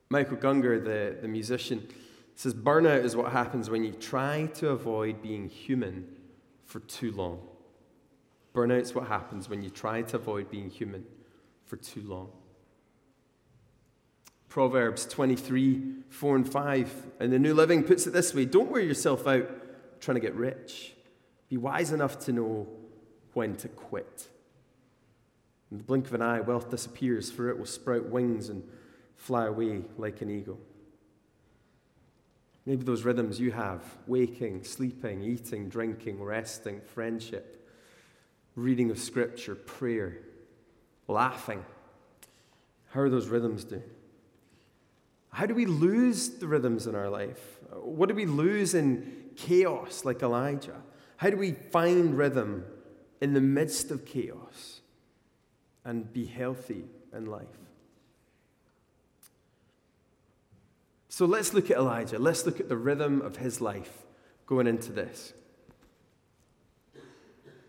Michael 0.10 0.38
Gungor, 0.38 0.84
the, 0.84 1.18
the 1.22 1.28
musician, 1.28 1.88
says 2.40 2.54
burnout 2.54 3.04
is 3.04 3.18
what 3.18 3.34
happens 3.34 3.70
when 3.70 3.84
you 3.84 3.92
try 3.92 4.46
to 4.54 4.70
avoid 4.70 5.22
being 5.22 5.50
human 5.50 6.08
for 6.64 6.80
too 6.80 7.12
long. 7.12 7.46
Burnout 8.56 8.80
is 8.80 8.96
what 8.96 9.10
happens 9.10 9.50
when 9.50 9.62
you 9.62 9.70
try 9.70 10.04
to 10.04 10.16
avoid 10.16 10.50
being 10.50 10.70
human 10.70 11.04
for 11.66 11.76
too 11.76 12.02
long. 12.02 12.30
Proverbs 14.48 15.06
23, 15.08 15.82
4 16.08 16.36
and 16.38 16.50
5, 16.50 17.08
and 17.20 17.34
the 17.34 17.40
New 17.40 17.54
Living 17.54 17.84
puts 17.84 18.08
it 18.08 18.14
this 18.14 18.34
way 18.34 18.46
Don't 18.46 18.72
wear 18.72 18.82
yourself 18.84 19.28
out 19.28 19.50
trying 20.00 20.16
to 20.16 20.22
get 20.22 20.34
rich. 20.34 20.94
Be 21.50 21.58
wise 21.58 21.92
enough 21.92 22.20
to 22.20 22.32
know 22.32 22.70
when 23.34 23.58
to 23.58 23.68
quit. 23.68 24.30
In 25.72 25.78
the 25.78 25.84
blink 25.84 26.08
of 26.08 26.14
an 26.14 26.22
eye, 26.22 26.40
wealth 26.40 26.72
disappears, 26.72 27.30
for 27.30 27.50
it 27.50 27.60
will 27.60 27.66
sprout 27.66 28.06
wings 28.06 28.48
and 28.48 28.64
fly 29.18 29.48
away 29.48 29.82
like 29.98 30.22
an 30.22 30.30
eagle. 30.30 30.62
Maybe 32.70 32.84
those 32.84 33.02
rhythms 33.02 33.40
you 33.40 33.50
have 33.50 33.82
waking, 34.06 34.64
sleeping, 34.64 35.24
eating, 35.24 35.70
drinking, 35.70 36.22
resting, 36.22 36.82
friendship, 36.82 37.68
reading 38.56 38.92
of 38.92 39.00
scripture, 39.00 39.56
prayer, 39.56 40.20
laughing. 41.08 41.66
How 42.92 43.00
are 43.00 43.10
those 43.10 43.28
rhythms 43.28 43.64
doing? 43.64 43.82
How 45.32 45.48
do 45.48 45.56
we 45.56 45.66
lose 45.66 46.30
the 46.30 46.46
rhythms 46.46 46.86
in 46.86 46.94
our 46.94 47.10
life? 47.10 47.58
What 47.74 48.08
do 48.08 48.14
we 48.14 48.28
lose 48.28 48.76
in 48.76 49.32
chaos 49.36 50.06
like 50.06 50.22
Elijah? 50.22 50.80
How 51.18 51.32
do 51.32 51.38
we 51.38 51.54
find 51.54 52.16
rhythm 52.16 52.66
in 53.20 53.34
the 53.34 53.42
midst 53.42 53.90
of 53.90 54.06
chaos 54.06 54.82
and 55.84 56.14
be 56.14 56.24
healthy 56.24 56.84
in 57.12 57.26
life? 57.26 57.48
So 61.20 61.26
let's 61.26 61.54
look 61.54 61.70
at 61.70 61.76
Elijah. 61.76 62.18
Let's 62.18 62.46
look 62.46 62.62
at 62.62 62.70
the 62.70 62.78
rhythm 62.78 63.20
of 63.20 63.36
his 63.36 63.60
life 63.60 64.06
going 64.46 64.68
into 64.68 64.94
this. 64.94 65.34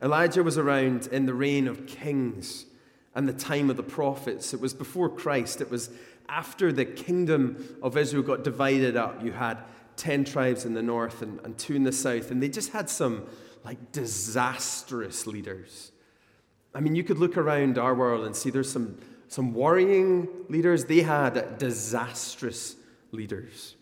Elijah 0.00 0.45
was 0.45 0.57
around 0.57 1.09
in 1.09 1.26
the 1.26 1.35
reign 1.35 1.66
of 1.66 1.88
kings 1.88 2.66
and 3.12 3.28
the 3.28 3.33
time 3.33 3.69
of 3.69 3.76
the 3.76 3.83
prophets. 3.83 4.54
It 4.54 4.61
was 4.61 4.73
before 4.73 5.09
Christ. 5.09 5.61
It 5.61 5.69
was 5.69 5.90
after 6.28 6.71
the 6.71 6.85
kingdom 6.85 7.76
of 7.83 7.97
Israel 7.97 8.23
got 8.23 8.45
divided 8.45 8.97
up, 8.97 9.21
you 9.25 9.33
had 9.33 9.59
10 9.97 10.26
tribes 10.26 10.64
in 10.64 10.75
the 10.75 10.83
north 10.85 11.21
and, 11.21 11.40
and 11.42 11.59
two 11.59 11.75
in 11.75 11.83
the 11.83 11.90
south, 11.90 12.30
and 12.30 12.40
they 12.40 12.49
just 12.49 12.71
had 12.71 12.88
some 12.88 13.26
like 13.64 13.90
disastrous 13.90 15.26
leaders. 15.26 15.90
I 16.73 16.78
mean, 16.78 16.95
you 16.95 17.02
could 17.02 17.19
look 17.19 17.37
around 17.37 17.78
our 17.78 17.97
world 17.97 18.26
and 18.26 18.37
see 18.37 18.50
there's 18.50 18.71
some, 18.71 19.00
some 19.26 19.54
worrying 19.54 20.28
leaders. 20.49 20.85
They 20.85 21.00
had 21.00 21.59
disastrous 21.59 22.76
leaders. 23.12 23.76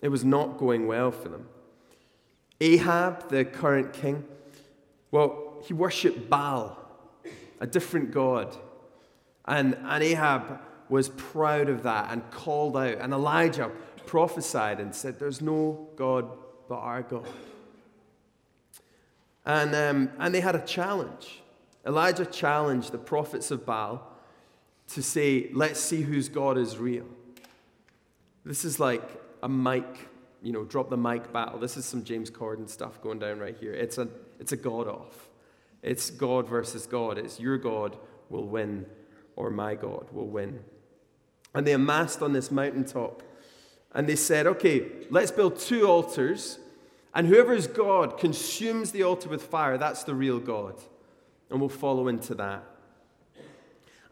It 0.00 0.08
was 0.08 0.24
not 0.24 0.58
going 0.58 0.86
well 0.86 1.10
for 1.10 1.28
them. 1.28 1.48
Ahab, 2.60 3.28
the 3.28 3.44
current 3.44 3.92
king, 3.92 4.24
well, 5.10 5.62
he 5.64 5.74
worshipped 5.74 6.28
Baal, 6.28 6.78
a 7.60 7.66
different 7.66 8.12
god. 8.12 8.56
And, 9.46 9.76
and 9.84 10.02
Ahab 10.02 10.60
was 10.88 11.08
proud 11.10 11.68
of 11.68 11.82
that 11.84 12.10
and 12.10 12.28
called 12.30 12.76
out. 12.76 12.98
And 12.98 13.12
Elijah 13.12 13.70
prophesied 14.06 14.80
and 14.80 14.94
said, 14.94 15.18
There's 15.18 15.40
no 15.40 15.88
God 15.96 16.28
but 16.68 16.76
our 16.76 17.02
God. 17.02 17.26
And, 19.44 19.74
um, 19.74 20.10
and 20.18 20.34
they 20.34 20.40
had 20.40 20.56
a 20.56 20.64
challenge. 20.64 21.42
Elijah 21.86 22.26
challenged 22.26 22.90
the 22.90 22.98
prophets 22.98 23.50
of 23.50 23.64
Baal 23.64 24.06
to 24.88 25.02
say, 25.02 25.50
Let's 25.52 25.80
see 25.80 26.02
whose 26.02 26.28
God 26.28 26.58
is 26.58 26.78
real. 26.78 27.06
This 28.46 28.64
is 28.64 28.78
like 28.78 29.02
a 29.42 29.48
mic, 29.48 29.84
you 30.40 30.52
know, 30.52 30.62
drop 30.62 30.88
the 30.88 30.96
mic 30.96 31.32
battle. 31.32 31.58
This 31.58 31.76
is 31.76 31.84
some 31.84 32.04
James 32.04 32.30
Corden 32.30 32.68
stuff 32.68 33.02
going 33.02 33.18
down 33.18 33.40
right 33.40 33.56
here. 33.56 33.72
It's 33.72 33.98
a, 33.98 34.06
it's 34.38 34.52
a 34.52 34.56
God 34.56 34.86
off. 34.86 35.28
It's 35.82 36.10
God 36.10 36.48
versus 36.48 36.86
God. 36.86 37.18
It's 37.18 37.40
your 37.40 37.58
God 37.58 37.98
will 38.30 38.46
win 38.46 38.86
or 39.34 39.50
my 39.50 39.74
God 39.74 40.06
will 40.12 40.28
win. 40.28 40.60
And 41.54 41.66
they 41.66 41.72
amassed 41.72 42.22
on 42.22 42.32
this 42.32 42.52
mountaintop. 42.52 43.24
And 43.92 44.08
they 44.08 44.14
said, 44.14 44.46
okay, 44.46 44.92
let's 45.10 45.32
build 45.32 45.58
two 45.58 45.88
altars. 45.88 46.60
And 47.16 47.26
whoever's 47.26 47.66
God 47.66 48.16
consumes 48.16 48.92
the 48.92 49.02
altar 49.02 49.28
with 49.28 49.42
fire, 49.42 49.76
that's 49.76 50.04
the 50.04 50.14
real 50.14 50.38
God. 50.38 50.80
And 51.50 51.58
we'll 51.58 51.68
follow 51.68 52.06
into 52.06 52.36
that. 52.36 52.62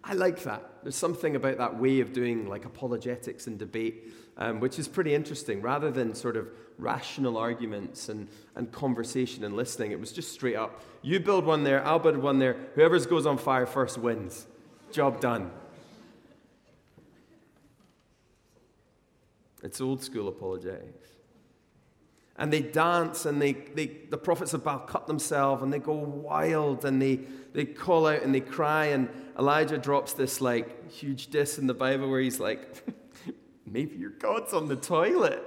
I 0.07 0.13
like 0.13 0.43
that. 0.43 0.63
There's 0.83 0.97
something 0.97 1.35
about 1.35 1.57
that 1.59 1.79
way 1.79 2.01
of 2.01 2.13
doing 2.13 2.47
like 2.47 2.67
apologetics 2.67 3.47
and 3.47 3.59
debate, 3.59 4.13
um, 4.37 4.61
which 4.61 4.79
is 4.79 4.87
pretty 4.87 5.15
interesting. 5.15 5.63
Rather 5.63 5.91
than 5.91 6.15
sort 6.15 6.37
of 6.37 6.49
rational 6.77 7.39
arguments 7.39 8.11
and, 8.11 8.29
and 8.55 8.71
conversation 8.71 9.45
and 9.45 9.57
listening, 9.57 9.93
it 9.93 10.01
was 10.01 10.13
just 10.13 10.33
straight 10.33 10.57
up. 10.57 10.83
You 11.01 11.21
build 11.21 11.47
one 11.47 11.65
there, 11.65 11.85
I'll 11.87 11.99
build 11.99 12.19
one 12.19 12.39
there. 12.39 12.57
Whoever 12.75 12.99
goes 13.01 13.25
on 13.25 13.39
fire 13.39 13.67
first 13.67 13.97
wins. 13.97 14.47
Job 14.93 15.21
done. 15.21 15.51
It's 19.63 19.81
old 19.81 20.03
school 20.03 20.29
apologetics. 20.29 21.14
And 22.37 22.53
they 22.53 22.61
dance 22.61 23.27
and 23.27 23.41
they, 23.41 23.53
they, 23.53 23.87
the 24.11 24.19
prophets 24.19 24.55
of 24.55 24.65
Baal 24.65 24.81
cut 24.81 25.07
themselves 25.07 25.63
and 25.63 25.73
they 25.73 25.79
go 25.79 25.93
wild 25.93 26.85
and 26.85 27.01
they, 27.01 27.21
they 27.53 27.65
call 27.65 28.09
out 28.09 28.23
and 28.23 28.35
they 28.35 28.41
cry. 28.41 28.87
And 28.87 29.09
Elijah 29.39 29.79
drops 29.79 30.15
this 30.15 30.41
like 30.41 30.91
huge 30.91 31.29
diss 31.29 31.59
in 31.59 31.67
the 31.67 31.75
Bible 31.75 32.11
where 32.11 32.21
he's 32.21 32.41
like, 32.41 32.85
maybe 33.67 33.97
your 33.97 34.11
God's 34.11 34.53
on 34.53 34.67
the 34.67 34.77
toilet, 34.77 35.43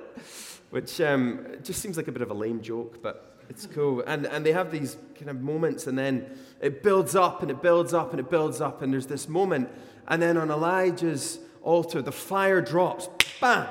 which 0.70 1.02
um, 1.02 1.46
just 1.62 1.82
seems 1.82 1.98
like 1.98 2.08
a 2.08 2.12
bit 2.12 2.22
of 2.22 2.32
a 2.32 2.34
lame 2.34 2.62
joke, 2.62 3.02
but 3.02 3.38
it's 3.50 3.66
cool. 3.68 4.04
And, 4.06 4.26
and 4.26 4.46
they 4.46 4.52
have 4.52 4.72
these 4.72 4.98
kind 5.16 5.30
of 5.30 5.42
moments, 5.42 5.88
and 5.88 5.98
then 5.98 6.38
it 6.62 6.84
builds 6.84 7.16
up 7.16 7.42
and 7.42 7.52
it 7.52 7.62
builds 7.62 7.94
up 7.94 8.12
and 8.12 8.20
it 8.20 8.30
builds 8.30 8.62
up, 8.62 8.82
and 8.82 8.94
there's 8.94 9.08
this 9.08 9.28
moment. 9.28 9.70
And 10.08 10.22
then 10.22 10.38
on 10.38 10.52
Elijah's 10.52 11.40
altar, 11.64 12.02
the 12.02 12.12
fire 12.12 12.62
drops. 12.62 13.10
Bam! 13.40 13.68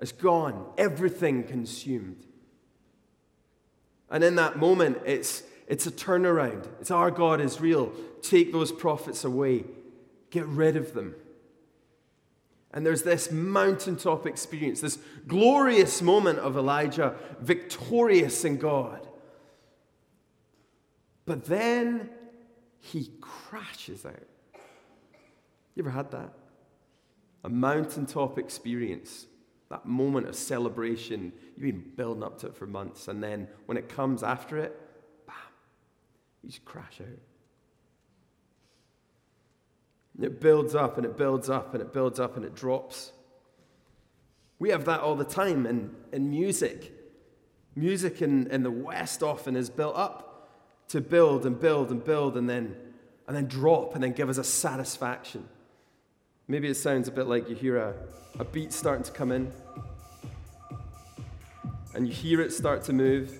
It's 0.00 0.12
gone. 0.12 0.66
Everything 0.78 1.44
consumed. 1.44 2.26
And 4.10 4.24
in 4.24 4.34
that 4.36 4.58
moment, 4.58 4.98
it's, 5.04 5.42
It's 5.70 5.86
a 5.86 5.92
turnaround. 5.92 6.66
It's 6.80 6.90
our 6.90 7.12
God 7.12 7.40
is 7.40 7.60
real. 7.60 7.92
Take 8.22 8.52
those 8.52 8.72
prophets 8.72 9.22
away, 9.22 9.64
get 10.30 10.44
rid 10.46 10.74
of 10.74 10.94
them. 10.94 11.14
And 12.72 12.84
there's 12.84 13.04
this 13.04 13.30
mountaintop 13.30 14.26
experience, 14.26 14.80
this 14.80 14.98
glorious 15.28 16.02
moment 16.02 16.40
of 16.40 16.56
Elijah 16.56 17.14
victorious 17.40 18.44
in 18.44 18.56
God. 18.56 19.06
But 21.24 21.44
then 21.44 22.10
he 22.80 23.12
crashes 23.20 24.04
out. 24.04 24.28
You 25.76 25.84
ever 25.84 25.90
had 25.90 26.10
that? 26.10 26.32
A 27.44 27.48
mountaintop 27.48 28.38
experience, 28.38 29.26
that 29.70 29.86
moment 29.86 30.28
of 30.28 30.34
celebration. 30.34 31.32
You've 31.56 31.62
been 31.62 31.92
building 31.96 32.22
up 32.22 32.38
to 32.40 32.48
it 32.48 32.56
for 32.56 32.66
months, 32.66 33.08
and 33.08 33.22
then 33.22 33.48
when 33.66 33.78
it 33.78 33.88
comes 33.88 34.22
after 34.22 34.58
it, 34.58 34.78
bam, 35.26 35.36
you 36.42 36.50
just 36.50 36.64
crash 36.64 37.00
out. 37.00 37.18
It 40.20 40.40
builds 40.40 40.74
up 40.74 40.98
and 40.98 41.06
it 41.06 41.16
builds 41.16 41.48
up 41.48 41.72
and 41.72 41.80
it 41.80 41.94
builds 41.94 42.20
up 42.20 42.36
and 42.36 42.44
it 42.44 42.54
drops. 42.54 43.12
We 44.58 44.68
have 44.70 44.84
that 44.84 45.00
all 45.00 45.16
the 45.16 45.24
time 45.24 45.64
in, 45.66 45.90
in 46.12 46.28
music. 46.28 46.92
Music 47.74 48.20
in, 48.20 48.48
in 48.48 48.62
the 48.62 48.70
West 48.70 49.22
often 49.22 49.56
is 49.56 49.70
built 49.70 49.96
up 49.96 50.50
to 50.88 51.00
build 51.00 51.46
and 51.46 51.58
build 51.58 51.90
and 51.90 52.04
build 52.04 52.36
and 52.36 52.50
then, 52.50 52.76
and 53.28 53.36
then 53.36 53.46
drop 53.46 53.94
and 53.94 54.02
then 54.02 54.12
give 54.12 54.28
us 54.28 54.36
a 54.36 54.44
satisfaction. 54.44 55.48
Maybe 56.50 56.66
it 56.66 56.74
sounds 56.74 57.06
a 57.06 57.12
bit 57.12 57.28
like 57.28 57.48
you 57.48 57.54
hear 57.54 57.76
a, 57.76 57.94
a 58.40 58.44
beat 58.44 58.72
starting 58.72 59.04
to 59.04 59.12
come 59.12 59.30
in 59.30 59.52
and 61.94 62.08
you 62.08 62.12
hear 62.12 62.40
it 62.40 62.52
start 62.52 62.82
to 62.86 62.92
move 62.92 63.38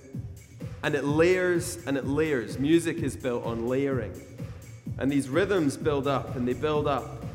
and 0.81 0.95
it 0.95 1.03
layers 1.03 1.85
and 1.85 1.97
it 1.97 2.07
layers. 2.07 2.57
Music 2.57 2.99
is 2.99 3.17
built 3.17 3.43
on 3.43 3.67
layering. 3.67 4.13
And 4.97 5.11
these 5.11 5.27
rhythms 5.27 5.75
build 5.75 6.07
up 6.07 6.37
and 6.37 6.47
they 6.47 6.53
build 6.53 6.87
up. 6.87 7.25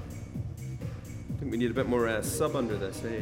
I 0.58 1.40
think 1.40 1.52
we 1.52 1.58
need 1.58 1.72
a 1.72 1.74
bit 1.74 1.90
more 1.90 2.08
uh, 2.08 2.22
sub 2.22 2.56
under 2.56 2.78
this, 2.78 3.04
eh? 3.04 3.20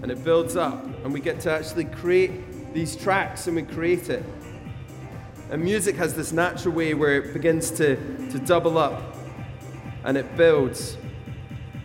And 0.00 0.12
it 0.12 0.22
builds 0.22 0.54
up, 0.54 0.84
and 1.02 1.12
we 1.12 1.18
get 1.18 1.40
to 1.40 1.50
actually 1.50 1.86
create 1.86 2.72
these 2.72 2.94
tracks 2.94 3.48
and 3.48 3.56
we 3.56 3.62
create 3.62 4.10
it. 4.10 4.24
And 5.50 5.60
music 5.60 5.96
has 5.96 6.14
this 6.14 6.30
natural 6.30 6.72
way 6.72 6.94
where 6.94 7.20
it 7.20 7.32
begins 7.32 7.72
to, 7.72 7.96
to 8.30 8.38
double 8.38 8.78
up 8.78 9.16
and 10.04 10.16
it 10.16 10.36
builds 10.36 10.96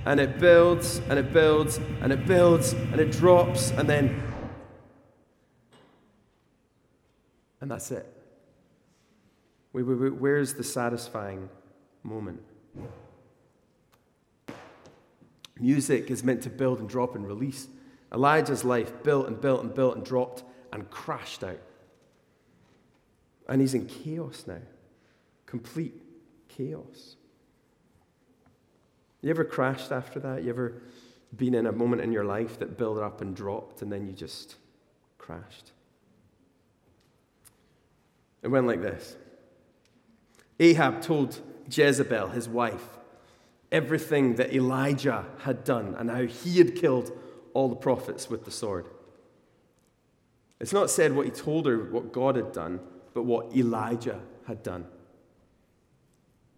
and 0.06 0.20
it 0.20 0.40
builds 0.40 1.00
and 1.10 1.20
it 1.20 1.34
builds 1.34 1.78
and 2.02 2.12
it 2.12 2.26
builds 2.26 2.74
and 2.74 3.00
it 3.00 3.12
drops 3.12 3.72
and 3.72 3.90
then. 3.90 4.24
And 7.60 7.70
that's 7.70 7.92
it. 7.92 8.14
Where's 9.72 10.54
the 10.54 10.64
satisfying 10.64 11.50
moment? 12.04 12.42
Music 15.60 16.10
is 16.10 16.24
meant 16.24 16.44
to 16.44 16.50
build 16.50 16.80
and 16.80 16.88
drop 16.88 17.16
and 17.16 17.28
release. 17.28 17.68
Elijah's 18.14 18.64
life 18.64 19.04
built 19.04 19.28
and 19.28 19.42
built 19.42 19.64
and 19.64 19.74
built 19.74 19.96
and 19.96 20.06
dropped 20.06 20.44
and 20.72 20.90
crashed 20.90 21.44
out. 21.44 21.60
And 23.50 23.60
he's 23.62 23.74
in 23.74 23.86
chaos 23.86 24.46
now 24.48 24.62
complete 25.48 25.96
chaos. 26.50 27.17
You 29.28 29.32
ever 29.32 29.44
crashed 29.44 29.92
after 29.92 30.22
that? 30.22 30.46
You 30.46 30.52
ever 30.52 30.76
been 31.36 31.54
in 31.54 31.66
a 31.66 31.72
moment 31.74 32.02
in 32.02 32.14
your 32.14 32.24
life 32.24 32.60
that 32.60 32.78
built 32.78 32.98
up 32.98 33.20
and 33.20 33.36
dropped 33.36 33.82
and 33.82 33.92
then 33.92 34.08
you 34.08 34.14
just 34.14 34.56
crashed? 35.18 35.74
It 38.42 38.48
went 38.48 38.68
like 38.68 38.82
this. 38.82 39.18
Ahab 40.62 41.02
told 41.02 41.42
Jezebel, 41.70 42.30
his 42.30 42.48
wife, 42.48 42.88
everything 43.70 44.36
that 44.36 44.54
Elijah 44.54 45.26
had 45.40 45.66
done 45.66 45.94
and 46.00 46.10
how 46.10 46.24
he 46.24 46.60
had 46.60 46.76
killed 46.76 47.12
all 47.54 47.68
the 47.68 47.76
prophets 47.76 48.30
with 48.30 48.46
the 48.46 48.52
sword. 48.52 48.88
It's 50.62 50.72
not 50.72 50.90
said 50.90 51.14
what 51.14 51.26
he 51.26 51.32
told 51.34 51.66
her, 51.66 51.78
what 51.78 52.14
God 52.14 52.38
had 52.38 52.54
done, 52.54 52.80
but 53.14 53.24
what 53.24 53.54
Elijah 53.54 54.22
had 54.46 54.64
done. 54.64 54.86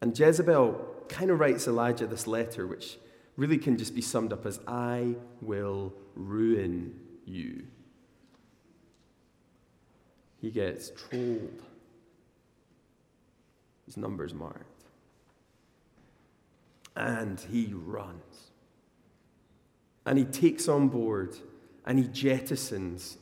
And 0.01 0.17
Jezebel 0.17 0.97
kind 1.10 1.32
of 1.32 1.39
writes 1.39 1.67
Elijah 1.67 2.08
this 2.08 2.28
letter, 2.28 2.65
which 2.65 2.98
really 3.36 3.58
can 3.58 3.78
just 3.78 3.95
be 3.95 4.02
summed 4.02 4.32
up 4.32 4.45
as 4.45 4.60
I 4.67 5.15
will 5.41 5.93
ruin 6.15 6.93
you. 7.26 7.63
He 10.41 10.52
gets 10.52 10.91
trolled 10.91 11.62
his 13.89 13.98
number's 13.98 14.36
marked. 14.36 14.84
And 16.95 17.39
he 17.39 17.74
runs. 17.74 18.52
And 20.06 20.17
he 20.17 20.26
takes 20.26 20.67
on 20.67 20.89
board 20.89 21.36
and 21.86 21.98
he 21.98 22.06
jettisons 22.06 23.17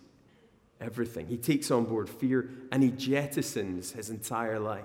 everything. 0.81 1.27
He 1.27 1.37
takes 1.37 1.71
on 1.71 1.85
board 1.85 2.09
fear 2.09 2.49
and 2.71 2.83
he 2.83 2.91
jettisons 2.91 3.93
his 3.93 4.09
entire 4.09 4.59
life. 4.59 4.83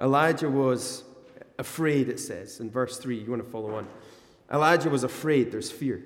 Elijah 0.00 0.50
was 0.50 1.02
afraid, 1.58 2.08
it 2.08 2.20
says 2.20 2.60
in 2.60 2.70
verse 2.70 2.98
3. 2.98 3.18
You 3.18 3.30
want 3.30 3.44
to 3.44 3.50
follow 3.50 3.74
on? 3.74 3.86
Elijah 4.52 4.90
was 4.90 5.04
afraid, 5.04 5.50
there's 5.50 5.70
fear. 5.70 6.02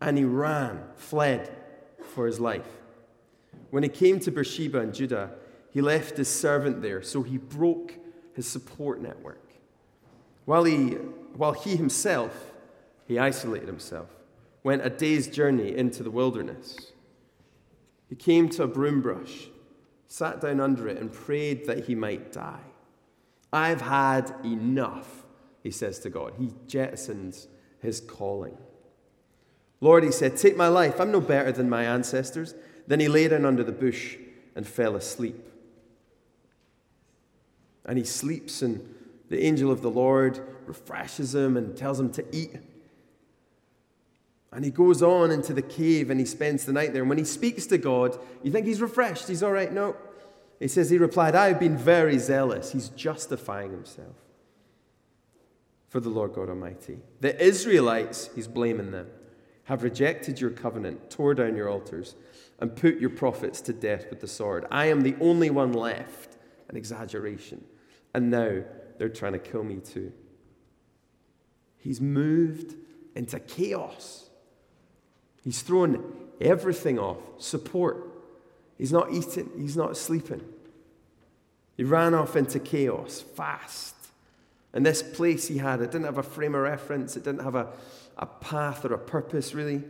And 0.00 0.18
he 0.18 0.24
ran, 0.24 0.82
fled 0.96 1.54
for 2.14 2.26
his 2.26 2.40
life. 2.40 2.66
When 3.70 3.82
he 3.82 3.88
came 3.88 4.20
to 4.20 4.30
Beersheba 4.30 4.80
in 4.80 4.92
Judah, 4.92 5.30
he 5.70 5.80
left 5.80 6.16
his 6.16 6.28
servant 6.28 6.82
there, 6.82 7.02
so 7.02 7.22
he 7.22 7.38
broke 7.38 7.94
his 8.34 8.46
support 8.46 9.00
network. 9.00 9.40
While 10.44 10.64
he, 10.64 10.90
while 11.36 11.52
he 11.52 11.76
himself, 11.76 12.52
he 13.06 13.18
isolated 13.18 13.68
himself, 13.68 14.08
went 14.62 14.84
a 14.84 14.90
day's 14.90 15.26
journey 15.28 15.76
into 15.76 16.02
the 16.02 16.10
wilderness. 16.10 16.92
He 18.08 18.16
came 18.16 18.48
to 18.50 18.64
a 18.64 18.68
broom 18.68 19.00
brush, 19.00 19.48
sat 20.08 20.40
down 20.40 20.60
under 20.60 20.88
it, 20.88 20.98
and 20.98 21.12
prayed 21.12 21.66
that 21.66 21.86
he 21.86 21.94
might 21.94 22.32
die. 22.32 22.60
I've 23.52 23.80
had 23.80 24.34
enough, 24.44 25.24
he 25.62 25.70
says 25.70 25.98
to 26.00 26.10
God. 26.10 26.34
He 26.38 26.52
jettisons 26.66 27.48
his 27.80 28.00
calling. 28.00 28.56
Lord, 29.80 30.04
he 30.04 30.12
said, 30.12 30.36
Take 30.36 30.56
my 30.56 30.68
life. 30.68 31.00
I'm 31.00 31.12
no 31.12 31.20
better 31.20 31.52
than 31.52 31.68
my 31.68 31.84
ancestors. 31.84 32.54
Then 32.86 33.00
he 33.00 33.08
lay 33.08 33.28
down 33.28 33.44
under 33.44 33.64
the 33.64 33.72
bush 33.72 34.16
and 34.54 34.66
fell 34.66 34.96
asleep. 34.96 35.48
And 37.84 37.98
he 37.98 38.04
sleeps, 38.04 38.62
and 38.62 38.94
the 39.28 39.44
angel 39.44 39.70
of 39.70 39.82
the 39.82 39.90
Lord 39.90 40.40
refreshes 40.66 41.34
him 41.34 41.56
and 41.56 41.76
tells 41.76 41.98
him 41.98 42.12
to 42.12 42.24
eat. 42.34 42.56
And 44.52 44.64
he 44.64 44.70
goes 44.70 45.02
on 45.02 45.30
into 45.30 45.54
the 45.54 45.62
cave 45.62 46.10
and 46.10 46.20
he 46.20 46.26
spends 46.26 46.66
the 46.66 46.72
night 46.72 46.92
there. 46.92 47.02
And 47.02 47.08
when 47.08 47.18
he 47.18 47.24
speaks 47.24 47.66
to 47.66 47.78
God, 47.78 48.18
you 48.42 48.52
think 48.52 48.66
he's 48.66 48.82
refreshed. 48.82 49.26
He's 49.26 49.42
all 49.42 49.50
right. 49.50 49.72
No. 49.72 49.96
He 50.62 50.68
says, 50.68 50.90
He 50.90 50.98
replied, 50.98 51.34
I 51.34 51.48
have 51.48 51.58
been 51.58 51.76
very 51.76 52.18
zealous. 52.18 52.70
He's 52.70 52.88
justifying 52.90 53.72
himself 53.72 54.14
for 55.88 55.98
the 55.98 56.08
Lord 56.08 56.34
God 56.34 56.48
Almighty. 56.48 57.00
The 57.20 57.38
Israelites, 57.44 58.30
he's 58.36 58.46
blaming 58.46 58.92
them, 58.92 59.08
have 59.64 59.82
rejected 59.82 60.40
your 60.40 60.50
covenant, 60.50 61.10
tore 61.10 61.34
down 61.34 61.56
your 61.56 61.68
altars, 61.68 62.14
and 62.60 62.76
put 62.76 63.00
your 63.00 63.10
prophets 63.10 63.60
to 63.62 63.72
death 63.72 64.06
with 64.08 64.20
the 64.20 64.28
sword. 64.28 64.64
I 64.70 64.86
am 64.86 65.00
the 65.00 65.16
only 65.20 65.50
one 65.50 65.72
left. 65.72 66.36
An 66.68 66.76
exaggeration. 66.76 67.64
And 68.14 68.30
now 68.30 68.62
they're 68.98 69.08
trying 69.08 69.32
to 69.32 69.40
kill 69.40 69.64
me 69.64 69.80
too. 69.80 70.12
He's 71.76 72.00
moved 72.00 72.76
into 73.16 73.40
chaos. 73.40 74.30
He's 75.42 75.60
thrown 75.60 76.14
everything 76.40 77.00
off 77.00 77.18
support. 77.38 78.11
He's 78.82 78.90
not 78.90 79.12
eating, 79.12 79.48
he's 79.56 79.76
not 79.76 79.96
sleeping. 79.96 80.42
He 81.76 81.84
ran 81.84 82.14
off 82.14 82.34
into 82.34 82.58
chaos 82.58 83.20
fast. 83.20 83.94
And 84.72 84.84
this 84.84 85.04
place 85.04 85.46
he 85.46 85.58
had, 85.58 85.80
it 85.80 85.92
didn't 85.92 86.06
have 86.06 86.18
a 86.18 86.22
frame 86.24 86.56
of 86.56 86.62
reference, 86.62 87.16
it 87.16 87.22
didn't 87.22 87.44
have 87.44 87.54
a, 87.54 87.68
a 88.18 88.26
path 88.26 88.84
or 88.84 88.92
a 88.92 88.98
purpose, 88.98 89.54
really. 89.54 89.84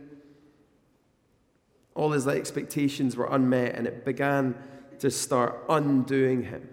All 1.95 2.11
his 2.11 2.27
expectations 2.27 3.15
were 3.15 3.25
unmet, 3.25 3.73
and 3.73 3.87
it 3.87 4.05
began 4.05 4.53
to 4.99 5.09
start 5.09 5.63
undoing 5.69 6.43
him. 6.43 6.69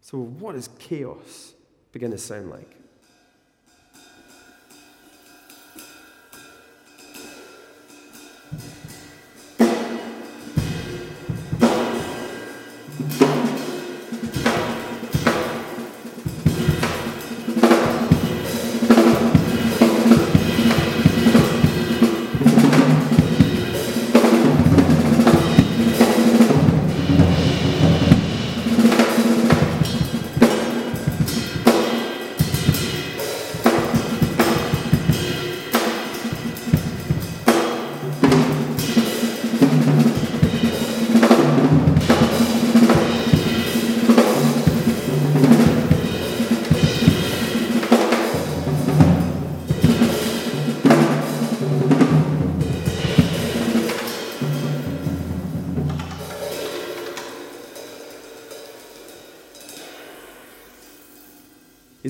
So, 0.00 0.16
what 0.16 0.54
does 0.54 0.70
chaos 0.78 1.52
begin 1.92 2.12
to 2.12 2.18
sound 2.18 2.48
like? 2.48 2.81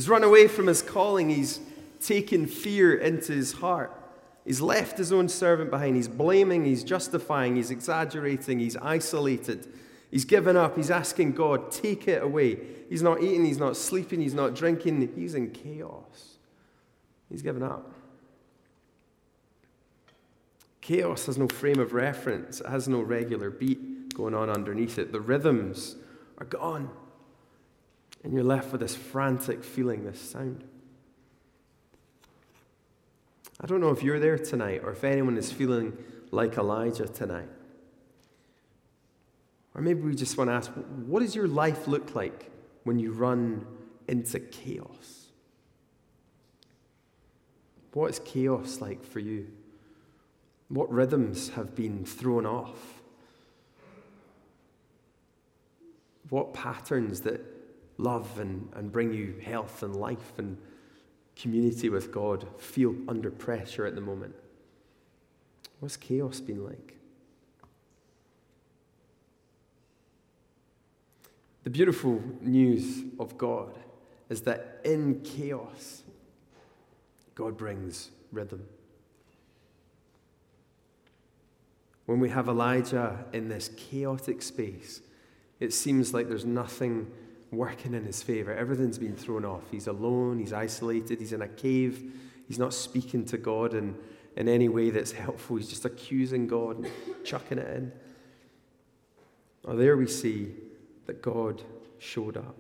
He's 0.02 0.08
run 0.08 0.24
away 0.24 0.48
from 0.48 0.66
his 0.66 0.82
calling. 0.82 1.30
He's 1.30 1.60
taken 2.00 2.46
fear 2.46 2.92
into 2.92 3.34
his 3.34 3.52
heart. 3.52 3.96
He's 4.44 4.60
left 4.60 4.98
his 4.98 5.12
own 5.12 5.28
servant 5.28 5.70
behind. 5.70 5.94
He's 5.94 6.08
blaming, 6.08 6.64
he's 6.64 6.82
justifying, 6.82 7.54
he's 7.54 7.70
exaggerating, 7.70 8.58
he's 8.58 8.76
isolated. 8.78 9.72
He's 10.10 10.24
given 10.24 10.56
up. 10.56 10.76
He's 10.76 10.90
asking 10.90 11.34
God, 11.34 11.70
take 11.70 12.08
it 12.08 12.20
away. 12.20 12.58
He's 12.88 13.00
not 13.00 13.22
eating, 13.22 13.44
he's 13.44 13.58
not 13.58 13.76
sleeping, 13.76 14.20
he's 14.20 14.34
not 14.34 14.56
drinking. 14.56 15.12
He's 15.14 15.36
in 15.36 15.52
chaos. 15.52 16.38
He's 17.30 17.42
given 17.42 17.62
up. 17.62 17.88
Chaos 20.80 21.26
has 21.26 21.38
no 21.38 21.46
frame 21.46 21.78
of 21.78 21.92
reference, 21.92 22.60
it 22.60 22.66
has 22.66 22.88
no 22.88 23.00
regular 23.00 23.50
beat 23.50 24.14
going 24.14 24.34
on 24.34 24.50
underneath 24.50 24.98
it. 24.98 25.12
The 25.12 25.20
rhythms 25.20 25.94
are 26.38 26.46
gone. 26.46 26.90
And 28.24 28.32
you're 28.32 28.44
left 28.44 28.72
with 28.72 28.80
this 28.80 28.94
frantic 28.94 29.64
feeling, 29.64 30.04
this 30.04 30.20
sound. 30.20 30.64
I 33.61 33.66
don't 33.66 33.80
know 33.80 33.90
if 33.90 34.02
you're 34.02 34.20
there 34.20 34.38
tonight 34.38 34.82
or 34.82 34.92
if 34.92 35.04
anyone 35.04 35.37
is 35.38 35.52
feeling 35.52 35.96
like 36.30 36.56
Elijah 36.58 37.06
tonight. 37.06 37.48
Or 39.74 39.80
maybe 39.80 40.00
we 40.00 40.14
just 40.14 40.37
want 40.37 40.50
to 40.50 40.54
ask 40.54 40.70
what 41.06 41.20
does 41.20 41.35
your 41.35 41.48
life 41.48 41.87
look 41.87 42.14
like 42.14 42.50
when 42.85 42.98
you 42.98 43.12
run 43.12 43.66
into 44.08 44.40
chaos? 44.40 45.26
What 47.92 48.11
is 48.11 48.20
chaos 48.24 48.80
like 48.80 49.04
for 49.04 49.20
you? 49.20 49.48
What 50.68 50.90
rhythms 50.90 51.50
have 51.50 51.74
been 51.74 52.04
thrown 52.04 52.46
off? 52.46 53.02
What 56.30 56.54
patterns 56.54 57.20
that 57.22 57.40
love 58.02 58.38
and, 58.38 58.68
and 58.74 58.90
bring 58.90 59.12
you 59.12 59.40
health 59.44 59.82
and 59.82 59.94
life 59.96 60.32
and 60.38 60.58
community 61.36 61.88
with 61.88 62.12
God 62.12 62.46
feel 62.58 62.94
under 63.08 63.30
pressure 63.30 63.86
at 63.86 63.94
the 63.94 64.00
moment? 64.00 64.34
What's 65.80 65.96
chaos 65.96 66.40
been 66.40 66.64
like? 66.64 66.96
The 71.64 71.70
beautiful 71.70 72.22
news 72.40 73.04
of 73.20 73.38
God 73.38 73.78
is 74.28 74.42
that 74.42 74.80
in 74.84 75.20
chaos, 75.22 76.02
God 77.34 77.56
brings 77.56 78.10
rhythm. 78.32 78.64
When 82.06 82.18
we 82.18 82.30
have 82.30 82.48
Elijah 82.48 83.24
in 83.32 83.48
this 83.48 83.70
chaotic 83.76 84.42
space, 84.42 85.02
it 85.60 85.72
seems 85.72 86.12
like 86.12 86.28
there's 86.28 86.44
nothing 86.44 87.10
working 87.52 87.94
in 87.94 88.04
his 88.04 88.22
favor. 88.22 88.52
Everything's 88.54 88.98
been 88.98 89.16
thrown 89.16 89.44
off. 89.44 89.62
He's 89.70 89.86
alone, 89.86 90.38
he's 90.38 90.52
isolated, 90.52 91.20
he's 91.20 91.32
in 91.32 91.42
a 91.42 91.48
cave, 91.48 92.02
he's 92.48 92.58
not 92.58 92.74
speaking 92.74 93.24
to 93.26 93.38
God 93.38 93.74
in, 93.74 93.94
in 94.36 94.48
any 94.48 94.68
way 94.68 94.90
that's 94.90 95.12
helpful. 95.12 95.56
He's 95.56 95.68
just 95.68 95.84
accusing 95.84 96.46
God 96.46 96.78
and 96.78 96.86
chucking 97.24 97.58
it 97.58 97.76
in. 97.76 97.92
Oh, 99.64 99.76
there 99.76 99.96
we 99.96 100.06
see 100.06 100.54
that 101.06 101.22
God 101.22 101.62
showed 101.98 102.36
up 102.36 102.56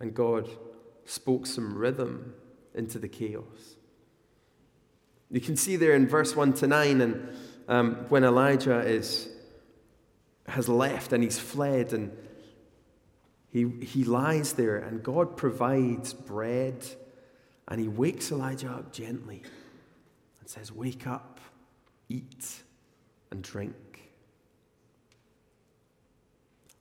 and 0.00 0.14
God 0.14 0.48
spoke 1.04 1.46
some 1.46 1.76
rhythm 1.76 2.34
into 2.74 2.98
the 2.98 3.08
chaos. 3.08 3.76
You 5.30 5.40
can 5.40 5.56
see 5.56 5.76
there 5.76 5.94
in 5.94 6.08
verse 6.08 6.36
1 6.36 6.54
to 6.54 6.66
9, 6.66 7.00
and 7.00 7.28
um, 7.68 7.94
when 8.08 8.24
Elijah 8.24 8.80
is, 8.80 9.28
has 10.46 10.68
left 10.68 11.12
and 11.12 11.22
he's 11.22 11.38
fled, 11.38 11.92
and 11.92 12.10
he, 13.52 13.68
he 13.82 14.04
lies 14.04 14.54
there, 14.54 14.78
and 14.78 15.02
God 15.02 15.36
provides 15.36 16.14
bread, 16.14 16.86
and 17.68 17.78
he 17.78 17.86
wakes 17.86 18.32
Elijah 18.32 18.70
up 18.70 18.92
gently 18.92 19.42
and 20.40 20.48
says, 20.48 20.72
Wake 20.72 21.06
up, 21.06 21.38
eat, 22.08 22.62
and 23.30 23.42
drink. 23.42 23.74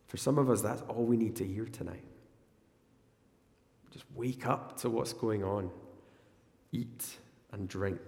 For 0.07 0.15
some 0.15 0.37
of 0.37 0.49
us, 0.49 0.61
that's 0.61 0.81
all 0.83 1.03
we 1.03 1.17
need 1.17 1.35
to 1.37 1.45
hear 1.45 1.65
tonight. 1.65 2.03
Just 3.91 4.05
wake 4.15 4.47
up 4.47 4.77
to 4.77 4.89
what's 4.89 5.11
going 5.11 5.43
on. 5.43 5.69
Eat 6.71 7.17
and 7.51 7.67
drink. 7.67 7.99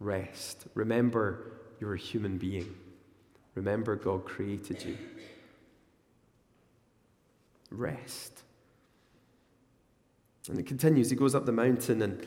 Rest. 0.00 0.66
Remember 0.74 1.52
you're 1.78 1.94
a 1.94 1.98
human 1.98 2.36
being. 2.36 2.74
Remember 3.54 3.94
God 3.94 4.24
created 4.24 4.82
you. 4.82 4.98
Rest. 7.70 8.42
And 10.48 10.58
it 10.58 10.66
continues. 10.66 11.10
He 11.10 11.16
goes 11.16 11.34
up 11.34 11.46
the 11.46 11.52
mountain, 11.52 12.02
and 12.02 12.26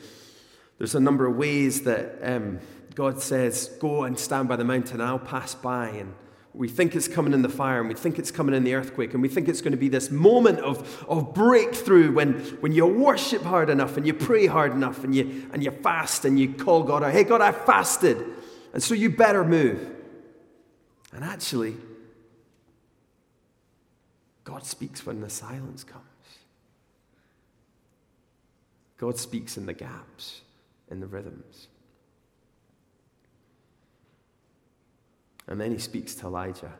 there's 0.78 0.94
a 0.94 1.00
number 1.00 1.26
of 1.26 1.36
ways 1.36 1.82
that 1.82 2.18
um, 2.22 2.58
God 2.94 3.20
says, 3.20 3.68
Go 3.80 4.04
and 4.04 4.18
stand 4.18 4.48
by 4.48 4.56
the 4.56 4.64
mountain, 4.64 5.00
I'll 5.00 5.18
pass 5.18 5.54
by. 5.54 5.88
And 5.88 6.14
we 6.54 6.68
think 6.68 6.94
it's 6.94 7.08
coming 7.08 7.32
in 7.32 7.42
the 7.42 7.48
fire 7.48 7.80
and 7.80 7.88
we 7.88 7.96
think 7.96 8.18
it's 8.18 8.30
coming 8.30 8.54
in 8.54 8.62
the 8.62 8.74
earthquake 8.74 9.12
and 9.12 9.20
we 9.20 9.28
think 9.28 9.48
it's 9.48 9.60
going 9.60 9.72
to 9.72 9.78
be 9.78 9.88
this 9.88 10.12
moment 10.12 10.60
of, 10.60 11.04
of 11.08 11.34
breakthrough 11.34 12.12
when, 12.12 12.34
when 12.60 12.70
you 12.70 12.86
worship 12.86 13.42
hard 13.42 13.68
enough 13.68 13.96
and 13.96 14.06
you 14.06 14.14
pray 14.14 14.46
hard 14.46 14.72
enough 14.72 15.02
and 15.02 15.14
you, 15.14 15.50
and 15.52 15.64
you 15.64 15.72
fast 15.72 16.24
and 16.24 16.38
you 16.38 16.54
call 16.54 16.84
God 16.84 17.02
out, 17.02 17.10
hey, 17.10 17.24
God, 17.24 17.40
I 17.40 17.50
fasted. 17.50 18.24
And 18.72 18.80
so 18.80 18.94
you 18.94 19.10
better 19.10 19.44
move. 19.44 19.90
And 21.12 21.24
actually, 21.24 21.76
God 24.44 24.64
speaks 24.64 25.04
when 25.06 25.20
the 25.20 25.30
silence 25.30 25.82
comes. 25.82 26.04
God 28.98 29.18
speaks 29.18 29.56
in 29.56 29.66
the 29.66 29.72
gaps, 29.72 30.42
in 30.90 31.00
the 31.00 31.06
rhythms. 31.06 31.68
And 35.46 35.60
then 35.60 35.72
he 35.72 35.78
speaks 35.78 36.14
to 36.16 36.26
Elijah. 36.26 36.72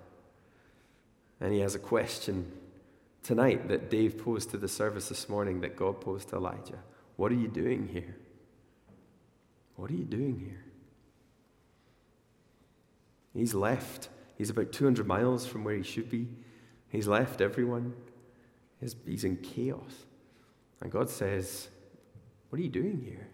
And 1.41 1.53
he 1.53 1.61
has 1.61 1.75
a 1.75 1.79
question 1.79 2.51
tonight 3.23 3.69
that 3.69 3.91
Dave 3.91 4.23
posed 4.23 4.51
to 4.51 4.59
the 4.59 4.69
service 4.69 5.09
this 5.09 5.29
morning 5.29 5.61
that 5.61 5.77
God 5.77 6.01
posed 6.01 6.29
to 6.31 6.37
Elijah. 6.37 6.79
What 7.17 7.33
are 7.33 7.37
you 7.37 7.49
doing 7.49 7.89
here? 7.89 8.17
What 9.77 9.91
are 9.91 9.95
you 9.95 10.05
doing 10.05 10.39
here? 10.39 10.65
He's 13.35 13.55
left. 13.55 14.09
He's 14.39 14.51
about 14.51 14.73
200 14.73 15.07
miles 15.07 15.47
from 15.47 15.65
where 15.65 15.75
he 15.75 15.83
should 15.83 16.09
be. 16.09 16.29
He's 16.95 17.09
left 17.09 17.41
everyone. 17.41 17.93
He's, 18.81 19.25
in 19.25 19.37
chaos. 19.39 20.05
And 20.81 20.93
God 20.93 21.11
says, 21.11 21.69
What 22.49 22.61
are 22.61 22.63
you 22.63 22.69
doing 22.69 23.03
here? 23.05 23.27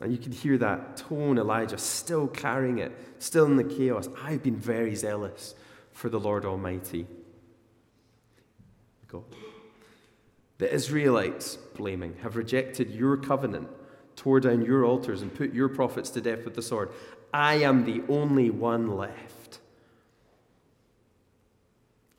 And 0.00 0.12
you 0.12 0.18
can 0.18 0.32
hear 0.32 0.56
that 0.56 0.96
tone, 0.96 1.36
Elijah, 1.36 1.76
still 1.76 2.26
carrying 2.26 2.78
it, 2.78 2.92
still 3.18 3.44
in 3.44 3.56
the 3.56 3.64
chaos. 3.64 4.08
I've 4.22 4.42
been 4.42 4.56
very 4.56 4.94
zealous 4.94 5.54
for 5.92 6.08
the 6.08 6.18
Lord 6.18 6.46
Almighty. 6.46 7.06
God. 9.06 9.24
The 10.56 10.72
Israelites, 10.72 11.56
blaming, 11.76 12.16
have 12.22 12.36
rejected 12.36 12.90
your 12.90 13.18
covenant, 13.18 13.68
tore 14.16 14.40
down 14.40 14.64
your 14.64 14.86
altars, 14.86 15.20
and 15.20 15.34
put 15.34 15.52
your 15.52 15.68
prophets 15.68 16.08
to 16.10 16.22
death 16.22 16.46
with 16.46 16.54
the 16.54 16.62
sword. 16.62 16.92
I 17.34 17.56
am 17.56 17.84
the 17.84 18.02
only 18.08 18.48
one 18.48 18.96
left. 18.96 19.41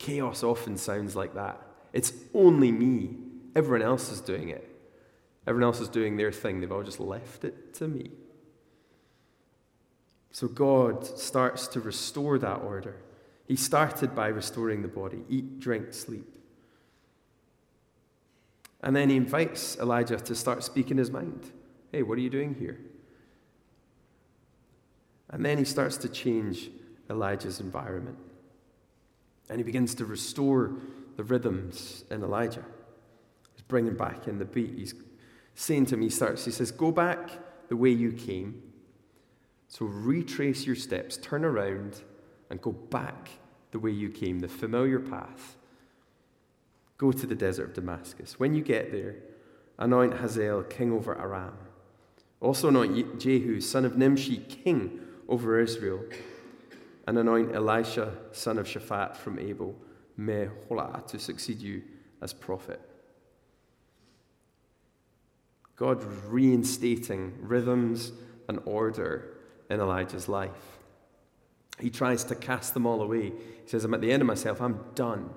Chaos 0.04 0.42
often 0.42 0.76
sounds 0.76 1.16
like 1.16 1.32
that. 1.34 1.58
It's 1.94 2.12
only 2.34 2.70
me. 2.70 3.16
Everyone 3.56 3.80
else 3.80 4.12
is 4.12 4.20
doing 4.20 4.50
it. 4.50 4.68
Everyone 5.46 5.64
else 5.64 5.80
is 5.80 5.88
doing 5.88 6.18
their 6.18 6.30
thing. 6.30 6.60
They've 6.60 6.70
all 6.70 6.82
just 6.82 7.00
left 7.00 7.42
it 7.42 7.72
to 7.76 7.88
me. 7.88 8.10
So 10.30 10.46
God 10.46 11.06
starts 11.06 11.66
to 11.68 11.80
restore 11.80 12.38
that 12.38 12.56
order. 12.56 12.96
He 13.48 13.56
started 13.56 14.14
by 14.14 14.26
restoring 14.28 14.82
the 14.82 14.88
body 14.88 15.24
eat, 15.30 15.58
drink, 15.58 15.94
sleep. 15.94 16.36
And 18.82 18.94
then 18.94 19.08
he 19.08 19.16
invites 19.16 19.78
Elijah 19.78 20.18
to 20.18 20.34
start 20.34 20.62
speaking 20.64 20.98
his 20.98 21.10
mind. 21.10 21.50
Hey, 21.92 22.02
what 22.02 22.18
are 22.18 22.20
you 22.20 22.28
doing 22.28 22.56
here? 22.56 22.78
And 25.30 25.42
then 25.42 25.56
he 25.56 25.64
starts 25.64 25.96
to 25.96 26.10
change 26.10 26.68
Elijah's 27.08 27.58
environment. 27.58 28.18
And 29.48 29.58
he 29.58 29.64
begins 29.64 29.94
to 29.96 30.04
restore 30.04 30.72
the 31.16 31.24
rhythms 31.24 32.04
in 32.10 32.22
Elijah. 32.22 32.64
He's 33.54 33.62
bringing 33.62 33.96
back 33.96 34.26
in 34.26 34.38
the 34.38 34.44
beat. 34.44 34.74
He's 34.76 34.94
saying 35.54 35.86
to 35.86 35.94
him, 35.94 36.02
he 36.02 36.10
starts, 36.10 36.44
he 36.44 36.50
says, 36.50 36.70
Go 36.70 36.90
back 36.90 37.30
the 37.68 37.76
way 37.76 37.90
you 37.90 38.12
came. 38.12 38.62
So 39.68 39.86
retrace 39.86 40.66
your 40.66 40.76
steps, 40.76 41.16
turn 41.16 41.44
around, 41.44 42.00
and 42.50 42.60
go 42.60 42.72
back 42.72 43.30
the 43.70 43.78
way 43.78 43.90
you 43.90 44.08
came, 44.08 44.38
the 44.38 44.48
familiar 44.48 45.00
path. 45.00 45.56
Go 46.96 47.10
to 47.10 47.26
the 47.26 47.34
desert 47.34 47.70
of 47.70 47.74
Damascus. 47.74 48.38
When 48.38 48.54
you 48.54 48.62
get 48.62 48.92
there, 48.92 49.16
anoint 49.78 50.18
Hazael 50.18 50.62
king 50.62 50.92
over 50.92 51.18
Aram. 51.18 51.56
Also 52.40 52.68
anoint 52.68 53.18
Jehu, 53.18 53.60
son 53.60 53.84
of 53.84 53.96
Nimshi, 53.96 54.36
king 54.36 55.00
over 55.28 55.58
Israel. 55.58 56.04
And 57.06 57.18
anoint 57.18 57.54
Elisha, 57.54 58.14
son 58.32 58.58
of 58.58 58.66
Shaphat 58.66 59.16
from 59.16 59.38
Abel, 59.38 59.76
Meholah, 60.18 61.06
to 61.08 61.18
succeed 61.18 61.60
you 61.60 61.82
as 62.22 62.32
prophet. 62.32 62.80
God 65.76 66.02
reinstating 66.28 67.34
rhythms 67.40 68.12
and 68.48 68.60
order 68.64 69.36
in 69.68 69.80
Elijah's 69.80 70.28
life. 70.28 70.78
He 71.80 71.90
tries 71.90 72.24
to 72.24 72.34
cast 72.34 72.74
them 72.74 72.86
all 72.86 73.02
away. 73.02 73.30
He 73.30 73.68
says, 73.68 73.84
I'm 73.84 73.94
at 73.94 74.00
the 74.00 74.12
end 74.12 74.22
of 74.22 74.26
myself, 74.26 74.60
I'm 74.60 74.84
done. 74.94 75.30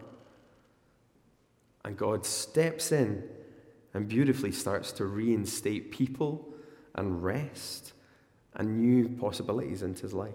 And 1.84 1.97
God 1.97 2.25
steps 2.25 2.91
in 2.91 3.23
and 3.93 4.08
beautifully 4.08 4.51
starts 4.51 4.91
to 4.93 5.06
reinstate 5.06 5.91
people 5.91 6.53
and 6.93 7.23
rest 7.23 7.93
and 8.53 8.80
new 8.80 9.10
possibilities 9.10 9.82
into 9.82 10.03
his 10.03 10.13
life. 10.13 10.34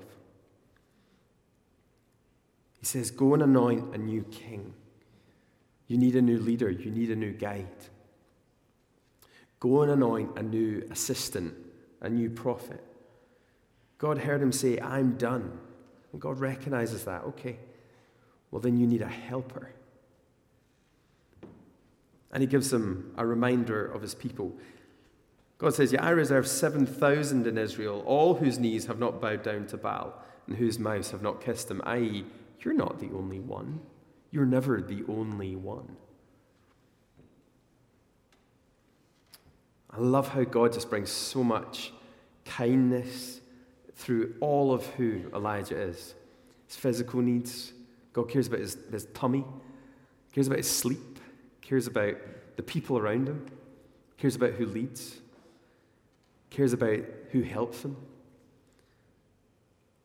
He 2.83 2.87
says, 2.87 3.12
Go 3.12 3.33
and 3.33 3.45
anoint 3.45 3.95
a 3.95 3.99
new 3.99 4.25
king. 4.25 4.75
You 5.87 5.97
need 5.99 6.16
a 6.16 6.23
new 6.23 6.38
leader, 6.38 6.68
you 6.68 6.90
need 6.90 7.12
a 7.12 7.16
new 7.16 7.31
guide. 7.33 7.68
Go 9.61 9.83
and 9.83 9.92
anoint 9.92 10.37
a 10.37 10.42
new 10.42 10.83
assistant, 10.90 11.55
a 12.01 12.11
new 12.11 12.29
prophet. 12.29 12.83
God 13.99 14.18
heard 14.18 14.42
him 14.42 14.51
say, 14.51 14.81
I'm 14.81 15.16
done. 15.16 15.61
And 16.11 16.21
God 16.21 16.40
recognizes 16.40 17.05
that. 17.05 17.23
Okay, 17.23 17.57
well, 18.51 18.61
then 18.61 18.77
you 18.77 18.88
need 18.88 19.01
a 19.01 19.07
helper. 19.07 19.71
And 22.33 22.40
he 22.40 22.49
gives 22.49 22.71
them 22.71 23.14
a 23.16 23.25
reminder 23.25 23.87
of 23.87 24.03
his 24.03 24.16
people. 24.16 24.53
God 25.59 25.73
says, 25.75 25.92
Yeah, 25.92 26.05
I 26.05 26.11
reserve 26.11 26.49
7,000 26.49 27.47
in 27.47 27.59
Israel, 27.59 28.03
all 28.07 28.35
whose 28.35 28.59
knees 28.59 28.87
have 28.87 28.99
not 28.99 29.21
bowed 29.21 29.45
down 29.45 29.68
to 29.68 29.77
Baal 29.77 30.21
and 30.49 30.57
whose 30.57 30.81
mouths 30.81 31.12
have 31.12 31.23
not 31.23 31.40
kissed 31.40 31.71
him, 31.71 31.81
i.e., 31.85 32.25
you're 32.64 32.75
not 32.75 32.98
the 32.98 33.11
only 33.14 33.40
one. 33.40 33.81
You're 34.31 34.46
never 34.46 34.81
the 34.81 35.05
only 35.09 35.57
one. 35.57 35.96
I 39.90 39.98
love 39.98 40.29
how 40.29 40.44
God 40.44 40.72
just 40.72 40.88
brings 40.88 41.11
so 41.11 41.44
much 41.44 41.92
kindness 42.44 43.40
through 43.94 44.35
all 44.40 44.72
of 44.72 44.87
who 44.87 45.25
Elijah 45.35 45.77
is. 45.77 46.14
His 46.66 46.77
physical 46.77 47.20
needs, 47.20 47.72
God 48.12 48.31
cares 48.31 48.46
about 48.46 48.61
his, 48.61 48.79
his 48.90 49.07
tummy, 49.12 49.44
cares 50.33 50.46
about 50.46 50.59
his 50.59 50.70
sleep, 50.70 51.18
cares 51.61 51.87
about 51.87 52.16
the 52.57 52.62
people 52.62 52.96
around 52.96 53.29
him, 53.29 53.46
cares 54.16 54.35
about 54.35 54.53
who 54.53 54.66
leads, 54.66 55.18
cares 56.48 56.72
about 56.72 57.01
who 57.31 57.42
helps 57.42 57.85
him, 57.85 57.96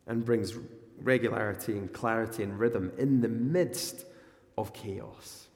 and 0.06 0.26
brings 0.26 0.54
regularity 1.02 1.74
and 1.74 1.92
clarity 1.92 2.44
and 2.44 2.60
rhythm 2.60 2.92
in 2.98 3.22
the 3.22 3.28
midst 3.28 4.06
of 4.58 4.74
chaos. 4.74 5.48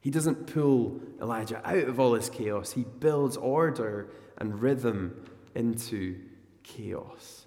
He 0.00 0.10
doesn't 0.10 0.46
pull 0.46 1.00
Elijah 1.20 1.60
out 1.64 1.88
of 1.88 2.00
all 2.00 2.12
this 2.12 2.30
chaos, 2.30 2.72
he 2.72 2.84
builds 2.84 3.36
order 3.36 4.10
and 4.38 4.60
rhythm 4.60 5.26
into 5.54 6.18
chaos. 6.62 7.46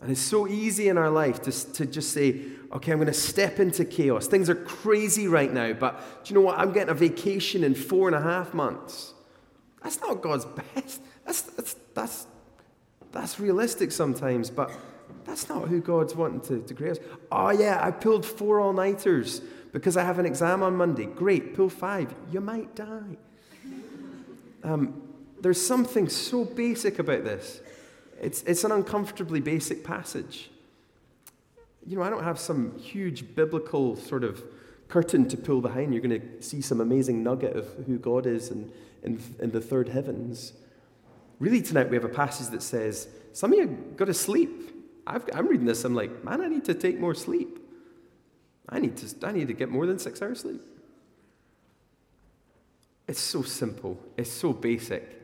And 0.00 0.10
it's 0.10 0.20
so 0.20 0.48
easy 0.48 0.88
in 0.88 0.98
our 0.98 1.10
life 1.10 1.42
to, 1.42 1.72
to 1.74 1.86
just 1.86 2.12
say, 2.12 2.40
okay, 2.72 2.90
I'm 2.90 2.98
going 2.98 3.06
to 3.06 3.12
step 3.12 3.60
into 3.60 3.84
chaos. 3.84 4.26
Things 4.26 4.50
are 4.50 4.56
crazy 4.56 5.28
right 5.28 5.52
now, 5.52 5.72
but 5.74 6.24
do 6.24 6.34
you 6.34 6.40
know 6.40 6.44
what? 6.44 6.58
I'm 6.58 6.72
getting 6.72 6.88
a 6.88 6.94
vacation 6.94 7.62
in 7.62 7.76
four 7.76 8.08
and 8.08 8.16
a 8.16 8.20
half 8.20 8.52
months. 8.52 9.14
That's 9.80 10.00
not 10.00 10.20
God's 10.20 10.44
best. 10.44 11.02
That's, 11.24 11.42
that's, 11.42 11.74
that's, 11.94 12.26
that's 13.12 13.38
realistic 13.38 13.92
sometimes, 13.92 14.50
but 14.50 14.72
that's 15.24 15.48
not 15.48 15.68
who 15.68 15.80
God's 15.80 16.14
wanting 16.14 16.40
to, 16.42 16.66
to 16.66 16.74
create 16.74 16.92
us. 16.92 17.04
Oh, 17.30 17.50
yeah, 17.50 17.78
I 17.82 17.90
pulled 17.90 18.26
four 18.26 18.60
all 18.60 18.72
nighters 18.72 19.40
because 19.72 19.96
I 19.96 20.04
have 20.04 20.18
an 20.18 20.26
exam 20.26 20.62
on 20.62 20.76
Monday. 20.76 21.06
Great, 21.06 21.54
pull 21.54 21.68
five. 21.68 22.14
You 22.30 22.40
might 22.40 22.74
die. 22.74 23.16
Um, 24.64 25.02
there's 25.40 25.64
something 25.64 26.08
so 26.08 26.44
basic 26.44 26.98
about 26.98 27.24
this. 27.24 27.60
It's, 28.20 28.42
it's 28.44 28.64
an 28.64 28.70
uncomfortably 28.70 29.40
basic 29.40 29.82
passage. 29.82 30.50
You 31.84 31.96
know, 31.96 32.02
I 32.02 32.10
don't 32.10 32.22
have 32.22 32.38
some 32.38 32.78
huge 32.78 33.34
biblical 33.34 33.96
sort 33.96 34.22
of 34.22 34.42
curtain 34.88 35.26
to 35.28 35.36
pull 35.36 35.60
behind. 35.60 35.92
You're 35.92 36.02
going 36.02 36.20
to 36.20 36.42
see 36.42 36.60
some 36.60 36.80
amazing 36.80 37.24
nugget 37.24 37.56
of 37.56 37.66
who 37.86 37.98
God 37.98 38.26
is 38.26 38.50
in, 38.50 38.70
in, 39.02 39.20
in 39.40 39.50
the 39.50 39.60
third 39.60 39.88
heavens. 39.88 40.52
Really, 41.40 41.60
tonight 41.60 41.90
we 41.90 41.96
have 41.96 42.04
a 42.04 42.08
passage 42.08 42.48
that 42.48 42.62
says, 42.62 43.08
Some 43.32 43.52
of 43.52 43.58
you 43.58 43.66
got 43.96 44.04
to 44.04 44.14
sleep. 44.14 44.70
I 45.06 45.20
am 45.32 45.46
reading 45.48 45.66
this, 45.66 45.84
I'm 45.84 45.94
like, 45.94 46.24
man, 46.24 46.40
I 46.40 46.48
need 46.48 46.64
to 46.66 46.74
take 46.74 46.98
more 46.98 47.14
sleep. 47.14 47.58
I 48.68 48.78
need, 48.78 48.96
to, 48.98 49.26
I 49.26 49.32
need 49.32 49.48
to 49.48 49.54
get 49.54 49.68
more 49.68 49.86
than 49.86 49.98
six 49.98 50.22
hours 50.22 50.40
sleep. 50.40 50.62
It's 53.08 53.20
so 53.20 53.42
simple, 53.42 53.98
it's 54.16 54.30
so 54.30 54.52
basic. 54.52 55.20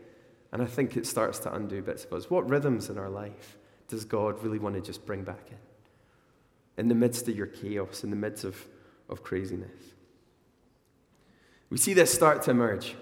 And 0.52 0.62
I 0.62 0.66
think 0.66 0.96
it 0.96 1.06
starts 1.06 1.38
to 1.40 1.54
undo 1.54 1.82
bits 1.82 2.04
of 2.04 2.12
us. 2.12 2.30
What 2.30 2.48
rhythms 2.48 2.88
in 2.88 2.98
our 2.98 3.10
life 3.10 3.56
does 3.86 4.04
God 4.04 4.42
really 4.42 4.58
want 4.58 4.74
to 4.74 4.80
just 4.80 5.06
bring 5.06 5.22
back 5.22 5.50
in? 5.50 5.58
In 6.76 6.88
the 6.88 6.94
midst 6.94 7.28
of 7.28 7.36
your 7.36 7.46
chaos, 7.46 8.02
in 8.02 8.10
the 8.10 8.16
midst 8.16 8.44
of, 8.44 8.66
of 9.08 9.22
craziness. 9.22 9.70
We 11.70 11.76
see 11.76 11.92
this 11.92 12.12
start 12.12 12.42
to 12.42 12.50
emerge 12.50 12.94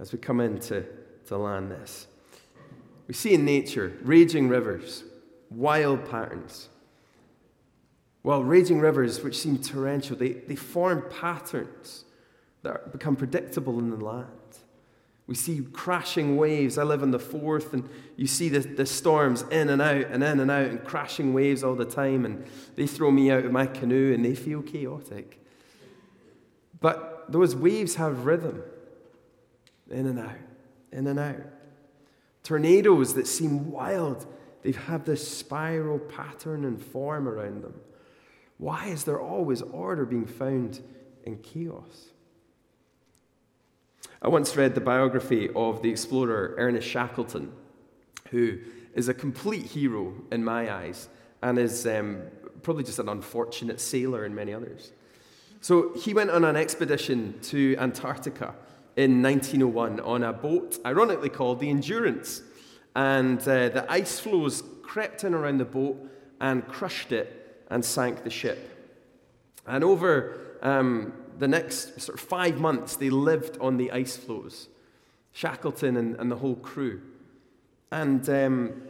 as 0.00 0.12
we 0.12 0.18
come 0.18 0.40
into 0.40 0.84
to 1.26 1.36
land 1.36 1.70
this. 1.70 2.08
We 3.06 3.14
see 3.14 3.34
in 3.34 3.44
nature 3.44 3.96
raging 4.02 4.48
rivers, 4.48 5.04
wild 5.56 6.08
patterns. 6.08 6.68
Well, 8.22 8.42
raging 8.42 8.80
rivers, 8.80 9.22
which 9.22 9.38
seem 9.38 9.58
torrential, 9.58 10.16
they, 10.16 10.32
they 10.32 10.56
form 10.56 11.04
patterns 11.10 12.04
that 12.62 12.92
become 12.92 13.16
predictable 13.16 13.78
in 13.78 13.90
the 13.90 13.96
land. 13.96 14.28
We 15.26 15.34
see 15.34 15.62
crashing 15.72 16.36
waves. 16.36 16.78
I 16.78 16.82
live 16.82 17.02
in 17.02 17.10
the 17.10 17.18
Forth, 17.18 17.72
and 17.72 17.88
you 18.16 18.26
see 18.26 18.48
the, 18.48 18.60
the 18.60 18.86
storms 18.86 19.42
in 19.50 19.70
and 19.70 19.80
out 19.80 20.06
and 20.06 20.22
in 20.22 20.40
and 20.40 20.50
out 20.50 20.66
and 20.66 20.84
crashing 20.84 21.32
waves 21.32 21.64
all 21.64 21.74
the 21.74 21.84
time, 21.84 22.24
and 22.24 22.44
they 22.76 22.86
throw 22.86 23.10
me 23.10 23.30
out 23.30 23.44
of 23.44 23.52
my 23.52 23.66
canoe 23.66 24.12
and 24.12 24.24
they 24.24 24.34
feel 24.34 24.62
chaotic. 24.62 25.40
But 26.80 27.26
those 27.28 27.54
waves 27.54 27.94
have 27.94 28.26
rhythm 28.26 28.62
in 29.90 30.06
and 30.06 30.18
out, 30.18 30.38
in 30.90 31.06
and 31.06 31.18
out. 31.18 31.46
Tornadoes 32.42 33.14
that 33.14 33.28
seem 33.28 33.70
wild, 33.70 34.26
they 34.62 34.72
have 34.72 34.84
had 34.84 35.04
this 35.04 35.26
spiral 35.26 35.98
pattern 35.98 36.64
and 36.64 36.82
form 36.82 37.28
around 37.28 37.62
them. 37.62 37.74
Why 38.58 38.86
is 38.86 39.04
there 39.04 39.20
always 39.20 39.60
order 39.60 40.04
being 40.04 40.26
found 40.26 40.80
in 41.24 41.38
chaos? 41.38 42.10
I 44.20 44.28
once 44.28 44.56
read 44.56 44.76
the 44.76 44.80
biography 44.80 45.50
of 45.56 45.82
the 45.82 45.90
explorer 45.90 46.54
Ernest 46.56 46.86
Shackleton, 46.86 47.52
who 48.30 48.58
is 48.94 49.08
a 49.08 49.14
complete 49.14 49.66
hero 49.66 50.14
in 50.30 50.44
my 50.44 50.72
eyes 50.72 51.08
and 51.42 51.58
is 51.58 51.86
um, 51.86 52.22
probably 52.62 52.84
just 52.84 53.00
an 53.00 53.08
unfortunate 53.08 53.80
sailor 53.80 54.24
in 54.24 54.34
many 54.34 54.54
others. 54.54 54.92
So 55.60 55.92
he 55.94 56.14
went 56.14 56.30
on 56.30 56.44
an 56.44 56.56
expedition 56.56 57.38
to 57.42 57.76
Antarctica 57.78 58.54
in 58.96 59.22
1901 59.22 60.00
on 60.00 60.22
a 60.22 60.32
boat, 60.32 60.78
ironically 60.84 61.28
called 61.28 61.60
the 61.60 61.70
Endurance. 61.70 62.42
And 62.94 63.40
uh, 63.40 63.70
the 63.70 63.86
ice 63.88 64.20
floes 64.20 64.62
crept 64.82 65.24
in 65.24 65.34
around 65.34 65.58
the 65.58 65.64
boat 65.64 65.96
and 66.40 66.66
crushed 66.66 67.12
it 67.12 67.64
and 67.70 67.84
sank 67.84 68.24
the 68.24 68.30
ship. 68.30 68.68
And 69.66 69.82
over 69.82 70.58
um, 70.62 71.12
the 71.38 71.48
next 71.48 72.00
sort 72.00 72.20
of 72.20 72.24
five 72.26 72.60
months, 72.60 72.96
they 72.96 73.10
lived 73.10 73.56
on 73.60 73.76
the 73.76 73.90
ice 73.92 74.16
floes, 74.16 74.68
Shackleton 75.32 75.96
and, 75.96 76.16
and 76.16 76.30
the 76.30 76.36
whole 76.36 76.56
crew. 76.56 77.00
And 77.90 78.28
um, 78.28 78.82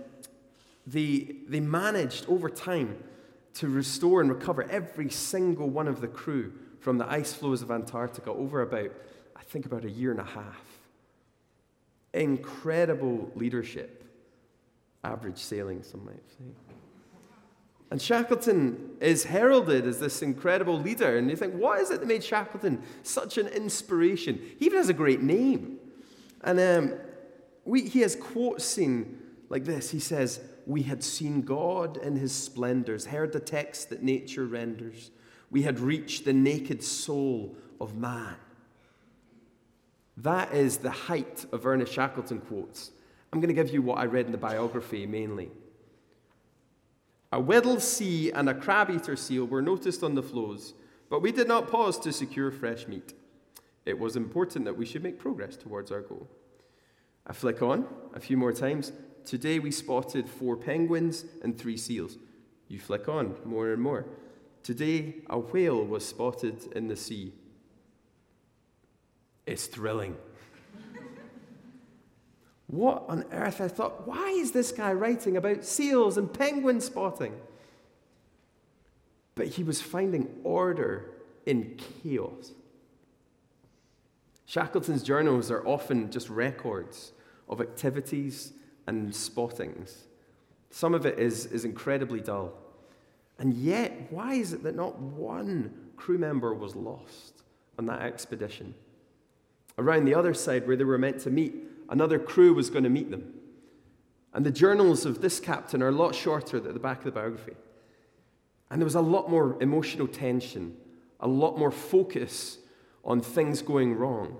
they, 0.87 1.37
they 1.49 1.61
managed 1.61 2.27
over 2.29 2.49
time 2.49 2.99
to 3.55 3.69
restore 3.69 4.21
and 4.21 4.31
recover 4.31 4.69
every 4.71 5.11
single 5.11 5.69
one 5.69 5.87
of 5.87 6.01
the 6.01 6.09
crew 6.09 6.53
from 6.81 6.99
the 6.99 7.09
ice 7.09 7.33
floes 7.33 7.63
of 7.63 7.71
Antarctica 7.71 8.31
over 8.31 8.63
about, 8.63 8.91
I 9.37 9.43
think, 9.43 9.67
about 9.67 9.85
a 9.85 9.91
year 9.91 10.11
and 10.11 10.21
a 10.21 10.25
half. 10.25 10.72
Incredible 12.15 13.31
leadership. 13.35 14.05
Average 15.05 15.39
sailing, 15.39 15.83
some 15.83 16.05
might 16.05 16.23
say. 16.39 16.45
And 17.91 18.01
Shackleton 18.01 18.93
is 19.01 19.25
heralded 19.25 19.87
as 19.87 20.01
this 20.01 20.23
incredible 20.23 20.81
leader. 20.81 21.19
And 21.19 21.29
you 21.29 21.37
think, 21.37 21.55
what 21.55 21.79
is 21.79 21.91
it 21.91 22.01
that 22.01 22.07
made 22.07 22.25
Shackleton 22.25 22.83
such 23.03 23.37
an 23.37 23.49
inspiration? 23.49 24.41
He 24.59 24.65
even 24.65 24.79
has 24.79 24.89
a 24.89 24.95
great 24.95 25.21
name. 25.21 25.79
And 26.43 26.59
um, 26.59 26.99
we, 27.67 27.89
he 27.89 28.01
has 28.01 28.17
quotes 28.17 28.65
seen 28.65 29.19
like 29.51 29.65
this. 29.65 29.91
He 29.91 30.01
says, 30.01 30.41
We 30.67 30.83
had 30.83 31.05
seen 31.05 31.43
God 31.43 31.99
in 31.99 32.17
his 32.17 32.33
splendors, 32.33 33.05
heard 33.05 33.33
the 33.33 33.41
text 33.41 33.91
that 33.91 34.03
nature 34.03 34.47
renders. 34.47 35.11
We 35.51 35.61
had 35.61 35.79
reached 35.79 36.25
the 36.25 36.33
naked 36.33 36.83
soul 36.83 37.55
of 37.79 37.95
man. 37.95 38.37
That 40.17 40.53
is 40.53 40.79
the 40.79 40.91
height 40.91 41.47
of 41.53 41.67
Ernest 41.67 41.93
Shackleton 41.93 42.41
quotes. 42.41 42.91
I'm 43.33 43.41
going 43.41 43.49
to 43.49 43.55
give 43.55 43.73
you 43.73 43.81
what 43.81 43.99
I 43.99 44.05
read 44.05 44.27
in 44.27 44.33
the 44.33 44.39
biography 44.39 45.07
mainly. 45.07 45.51
A 47.33 47.41
Weddell 47.41 47.81
seal 47.81 48.33
and 48.35 48.49
a 48.49 48.55
crab 48.55 48.91
eater 48.91 49.17
seal 49.17 49.47
were 49.47 49.63
noticed 49.63 50.03
on 50.03 50.15
the 50.15 50.23
floes, 50.23 50.75
but 51.09 51.23
we 51.23 51.33
did 51.33 51.49
not 51.49 51.71
pause 51.71 51.99
to 52.01 52.13
secure 52.13 52.51
fresh 52.51 52.87
meat. 52.87 53.15
it 53.87 53.99
was 53.99 54.17
important 54.17 54.65
that 54.67 54.77
we 54.77 54.87
should 54.87 55.03
make 55.03 55.19
progress 55.19 55.57
towards 55.57 55.91
our 55.91 56.03
goal. 56.03 56.29
I 57.27 57.33
flick 57.33 57.63
on 57.63 57.87
a 58.15 58.21
few 58.21 58.37
more 58.37 58.53
times. 58.53 58.93
Today 59.25 59.59
we 59.59 59.71
spotted 59.71 60.29
four 60.29 60.57
penguins 60.57 61.25
and 61.43 61.59
three 61.59 61.77
seals. 61.77 62.19
You 62.69 62.79
flick 62.79 63.09
on 63.09 63.35
more 63.45 63.73
and 63.73 63.83
more. 63.83 64.07
Today 64.63 65.17
a 65.31 65.39
whale 65.39 65.85
was 65.85 66.07
spotted 66.07 66.73
in 66.77 66.89
the 66.89 66.97
sea. 66.97 67.33
It's 69.47 69.67
thrilling. 69.67 70.17
what 72.67 73.05
on 73.09 73.25
earth? 73.33 73.61
I 73.61 73.69
thought, 73.69 74.07
why 74.07 74.31
is 74.31 74.53
this 74.53 74.73
guy 74.73 74.93
writing 74.93 75.37
about 75.37 75.65
seals 75.65 76.17
and 76.17 76.33
penguin 76.33 76.81
spotting? 76.81 77.35
But 79.35 79.49
he 79.49 79.65
was 79.65 79.81
finding 79.81 80.29
order 80.45 81.11
in 81.47 81.79
chaos. 82.03 82.53
Shackleton's 84.47 85.03
journals 85.03 85.51
are 85.51 85.67
often 85.67 86.11
just 86.11 86.29
records 86.29 87.13
of 87.49 87.61
activities 87.61 88.53
and 88.87 89.15
spottings. 89.15 90.05
Some 90.71 90.95
of 90.95 91.07
it 91.07 91.19
is, 91.19 91.47
is 91.47 91.65
incredibly 91.65 92.21
dull. 92.21 92.53
And 93.39 93.55
yet, 93.55 94.09
why 94.11 94.35
is 94.35 94.53
it 94.53 94.63
that 94.63 94.77
not 94.77 94.99
one 94.99 95.73
crew 95.97 96.19
member 96.19 96.55
was 96.55 96.77
lost 96.77 97.43
on 97.79 97.87
that 97.87 98.03
expedition? 98.03 98.75
Around 99.83 100.05
the 100.05 100.15
other 100.15 100.33
side, 100.33 100.67
where 100.67 100.77
they 100.77 100.85
were 100.85 100.99
meant 100.99 101.21
to 101.23 101.31
meet, 101.31 101.55
another 101.89 102.19
crew 102.19 102.55
was 102.55 102.71
going 102.71 102.85
to 102.85 102.91
meet 102.91 103.11
them. 103.11 103.35
And 104.33 104.47
the 104.47 104.53
journals 104.53 105.05
of 105.05 105.21
this 105.21 105.41
captain 105.41 105.83
are 105.83 105.89
a 105.89 105.93
lot 105.93 106.15
shorter 106.15 106.57
at 106.57 106.73
the 106.73 106.79
back 106.79 106.99
of 106.99 107.05
the 107.05 107.11
biography. 107.11 107.57
And 108.71 108.81
there 108.81 108.87
was 108.87 108.95
a 108.95 109.01
lot 109.01 109.29
more 109.29 109.61
emotional 109.61 110.07
tension, 110.07 110.77
a 111.21 111.27
lot 111.27 111.59
more 111.59 111.73
focus 111.73 112.59
on 113.05 113.21
things 113.21 113.61
going 113.61 113.95
wrong. 113.95 114.37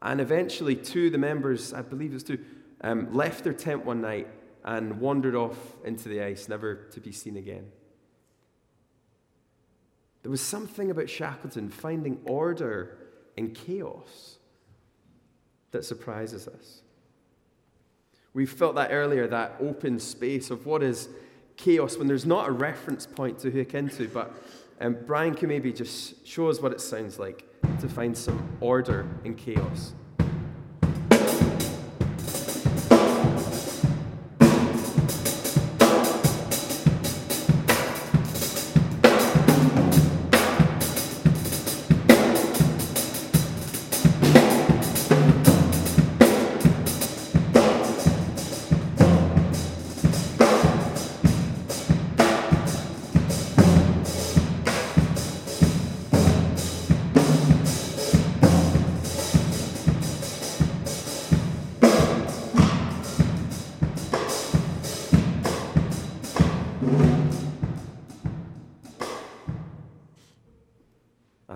And 0.00 0.20
eventually, 0.20 0.76
two 0.76 1.06
of 1.06 1.12
the 1.12 1.18
members, 1.18 1.74
I 1.74 1.82
believe 1.82 2.12
it 2.12 2.14
was 2.14 2.22
two, 2.22 2.38
um, 2.80 3.12
left 3.12 3.44
their 3.44 3.52
tent 3.52 3.84
one 3.84 4.00
night 4.00 4.28
and 4.64 5.00
wandered 5.00 5.34
off 5.34 5.58
into 5.84 6.08
the 6.08 6.22
ice, 6.22 6.48
never 6.48 6.76
to 6.92 7.00
be 7.00 7.12
seen 7.12 7.36
again. 7.36 7.66
There 10.22 10.30
was 10.30 10.40
something 10.40 10.90
about 10.90 11.10
Shackleton 11.10 11.70
finding 11.70 12.20
order 12.24 12.96
in 13.40 13.50
chaos 13.52 14.36
that 15.72 15.84
surprises 15.84 16.46
us. 16.46 16.82
We 18.34 18.46
felt 18.46 18.76
that 18.76 18.90
earlier, 18.92 19.26
that 19.26 19.56
open 19.60 19.98
space 19.98 20.50
of 20.50 20.66
what 20.66 20.82
is 20.82 21.08
chaos 21.56 21.96
when 21.96 22.06
there's 22.06 22.26
not 22.26 22.48
a 22.48 22.52
reference 22.52 23.06
point 23.06 23.38
to 23.40 23.50
hook 23.50 23.74
into. 23.74 24.08
But 24.08 24.32
um, 24.80 24.96
Brian 25.06 25.34
can 25.34 25.48
maybe 25.48 25.72
just 25.72 26.26
show 26.26 26.48
us 26.48 26.60
what 26.60 26.70
it 26.72 26.80
sounds 26.80 27.18
like 27.18 27.44
to 27.80 27.88
find 27.88 28.16
some 28.16 28.56
order 28.60 29.08
in 29.24 29.34
chaos. 29.34 29.94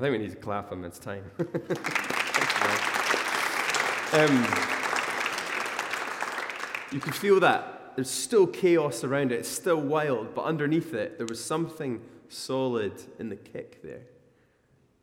Think 0.04 0.12
we 0.12 0.18
need 0.18 0.32
to 0.32 0.36
clap 0.36 0.70
him. 0.70 0.84
It's 0.84 0.98
time. 0.98 1.24
um, 4.12 4.44
you 6.92 7.00
could 7.00 7.14
feel 7.14 7.40
that. 7.40 7.96
There's 7.96 8.10
still 8.10 8.46
chaos 8.46 9.02
around 9.02 9.32
it. 9.32 9.38
It's 9.38 9.48
still 9.48 9.80
wild, 9.80 10.34
but 10.34 10.44
underneath 10.44 10.92
it, 10.92 11.16
there 11.16 11.26
was 11.26 11.42
something 11.42 12.02
solid 12.28 12.92
in 13.18 13.30
the 13.30 13.36
kick 13.36 13.82
there. 13.82 14.02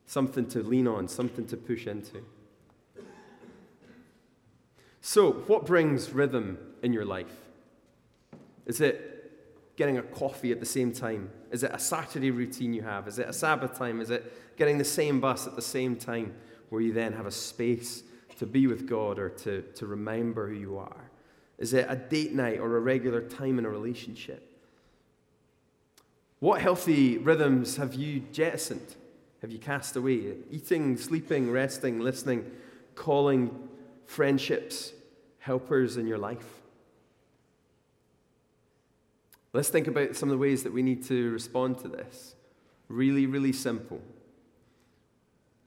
Something 0.05 0.47
to 0.49 0.61
lean 0.61 0.87
on, 0.87 1.07
something 1.07 1.47
to 1.47 1.57
push 1.57 1.87
into. 1.87 2.23
So, 4.99 5.31
what 5.31 5.65
brings 5.65 6.11
rhythm 6.11 6.59
in 6.83 6.93
your 6.93 7.05
life? 7.05 7.49
Is 8.67 8.81
it 8.81 9.11
getting 9.77 9.97
a 9.97 10.03
coffee 10.03 10.51
at 10.51 10.59
the 10.59 10.65
same 10.65 10.91
time? 10.91 11.31
Is 11.49 11.63
it 11.63 11.71
a 11.73 11.79
Saturday 11.79 12.29
routine 12.29 12.73
you 12.73 12.83
have? 12.83 13.07
Is 13.07 13.17
it 13.17 13.27
a 13.27 13.33
Sabbath 13.33 13.75
time? 13.75 13.99
Is 13.99 14.11
it 14.11 14.31
getting 14.62 14.78
the 14.78 14.86
same 14.86 15.19
bus 15.19 15.47
at 15.47 15.56
the 15.56 15.62
same 15.62 15.95
time 15.95 16.36
where 16.69 16.82
you 16.82 16.93
then 16.93 17.13
have 17.13 17.26
a 17.26 17.32
space 17.32 18.04
to 18.38 18.45
be 18.45 18.67
with 18.67 18.88
God 18.88 19.17
or 19.17 19.28
to, 19.30 19.63
to 19.74 19.88
remember 19.88 20.50
who 20.50 20.54
you 20.54 20.78
are? 20.78 21.10
Is 21.58 21.74
it 21.74 21.88
a 21.89 21.95
date 21.95 22.34
night 22.34 22.60
or 22.60 22.78
a 22.78 22.80
regular 22.80 23.21
time 23.21 23.58
in 23.58 23.65
a 23.65 23.69
relationship? 23.71 24.56
What 26.41 26.62
healthy 26.62 27.17
rhythms 27.17 27.78
have 27.78 27.95
you 27.95 28.19
jettisoned? 28.32 28.95
Have 29.41 29.50
you 29.50 29.58
cast 29.58 29.95
away? 29.95 30.36
Eating, 30.52 30.95
sleeping, 30.95 31.50
resting, 31.50 32.00
listening, 32.00 32.45
calling, 32.93 33.67
friendships, 34.06 34.93
helpers 35.39 35.97
in 35.97 36.06
your 36.06 36.19
life? 36.19 36.62
Let's 39.54 39.69
think 39.69 39.88
about 39.88 40.15
some 40.15 40.30
of 40.30 40.34
the 40.34 40.38
ways 40.38 40.62
that 40.62 40.71
we 40.71 40.84
need 40.84 41.04
to 41.06 41.32
respond 41.32 41.80
to 41.80 41.88
this. 41.88 42.36
Really, 42.89 43.26
really 43.26 43.54
simple. 43.54 44.00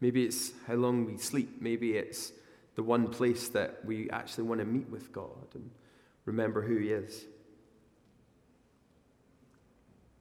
Maybe 0.04 0.24
it's 0.24 0.52
how 0.66 0.74
long 0.74 1.06
we 1.06 1.16
sleep. 1.16 1.62
Maybe 1.62 1.92
it's 1.92 2.32
the 2.74 2.82
one 2.82 3.08
place 3.08 3.48
that 3.48 3.82
we 3.86 4.10
actually 4.10 4.44
want 4.44 4.60
to 4.60 4.66
meet 4.66 4.90
with 4.90 5.10
God 5.12 5.54
and 5.54 5.70
remember 6.26 6.60
who 6.60 6.76
He 6.76 6.90
is. 6.90 7.24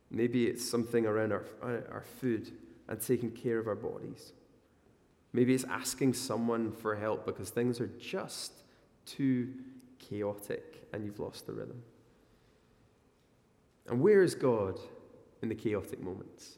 Maybe 0.09 0.47
it's 0.47 0.65
something 0.65 1.05
around 1.05 1.33
our, 1.33 1.43
our 1.61 2.05
food 2.21 2.53
and 2.87 3.01
taking 3.01 3.29
care 3.31 3.59
of 3.59 3.67
our 3.67 3.75
bodies. 3.75 4.31
Maybe 5.33 5.53
it's 5.53 5.65
asking 5.65 6.13
someone 6.13 6.71
for 6.71 6.95
help 6.95 7.25
because 7.25 7.49
things 7.49 7.81
are 7.81 7.91
just 7.99 8.53
too 9.05 9.49
chaotic 9.99 10.87
and 10.93 11.03
you've 11.03 11.19
lost 11.19 11.45
the 11.45 11.51
rhythm. 11.51 11.83
And 13.89 13.99
where 13.99 14.23
is 14.23 14.33
God 14.33 14.79
in 15.41 15.49
the 15.49 15.55
chaotic 15.55 16.01
moments? 16.01 16.57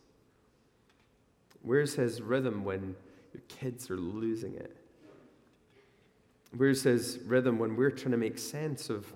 Where's 1.63 1.95
his 1.95 2.21
rhythm 2.21 2.63
when 2.63 2.95
your 3.35 3.43
kids 3.47 3.89
are 3.89 3.97
losing 3.97 4.55
it? 4.55 4.75
Where's 6.55 6.83
his 6.83 7.19
rhythm 7.25 7.59
when 7.59 7.75
we're 7.75 7.91
trying 7.91 8.11
to 8.11 8.17
make 8.17 8.37
sense 8.37 8.89
of 8.89 9.11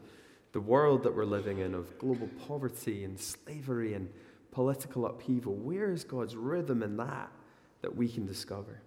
the 0.51 0.59
world 0.59 1.03
that 1.03 1.15
we're 1.15 1.25
living 1.25 1.59
in, 1.59 1.73
of 1.73 1.97
global 1.97 2.29
poverty 2.47 3.03
and 3.03 3.19
slavery 3.19 3.93
and 3.93 4.09
political 4.51 5.05
upheaval? 5.05 5.55
Where 5.55 5.91
is 5.91 6.03
God's 6.03 6.35
rhythm 6.35 6.83
in 6.83 6.97
that 6.97 7.31
that 7.81 7.95
we 7.95 8.09
can 8.09 8.25
discover? 8.25 8.81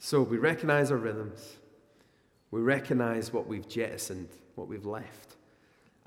So 0.00 0.22
we 0.22 0.38
recognize 0.38 0.90
our 0.90 0.96
rhythms. 0.96 1.56
We 2.50 2.60
recognize 2.60 3.32
what 3.32 3.46
we've 3.46 3.68
jettisoned, 3.68 4.28
what 4.56 4.68
we've 4.68 4.86
left 4.86 5.36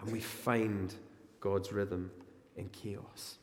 and 0.02 0.12
we 0.12 0.20
find 0.20 0.94
God's 1.40 1.72
rhythm 1.72 2.12
in 2.56 2.70
chaos. 2.70 3.39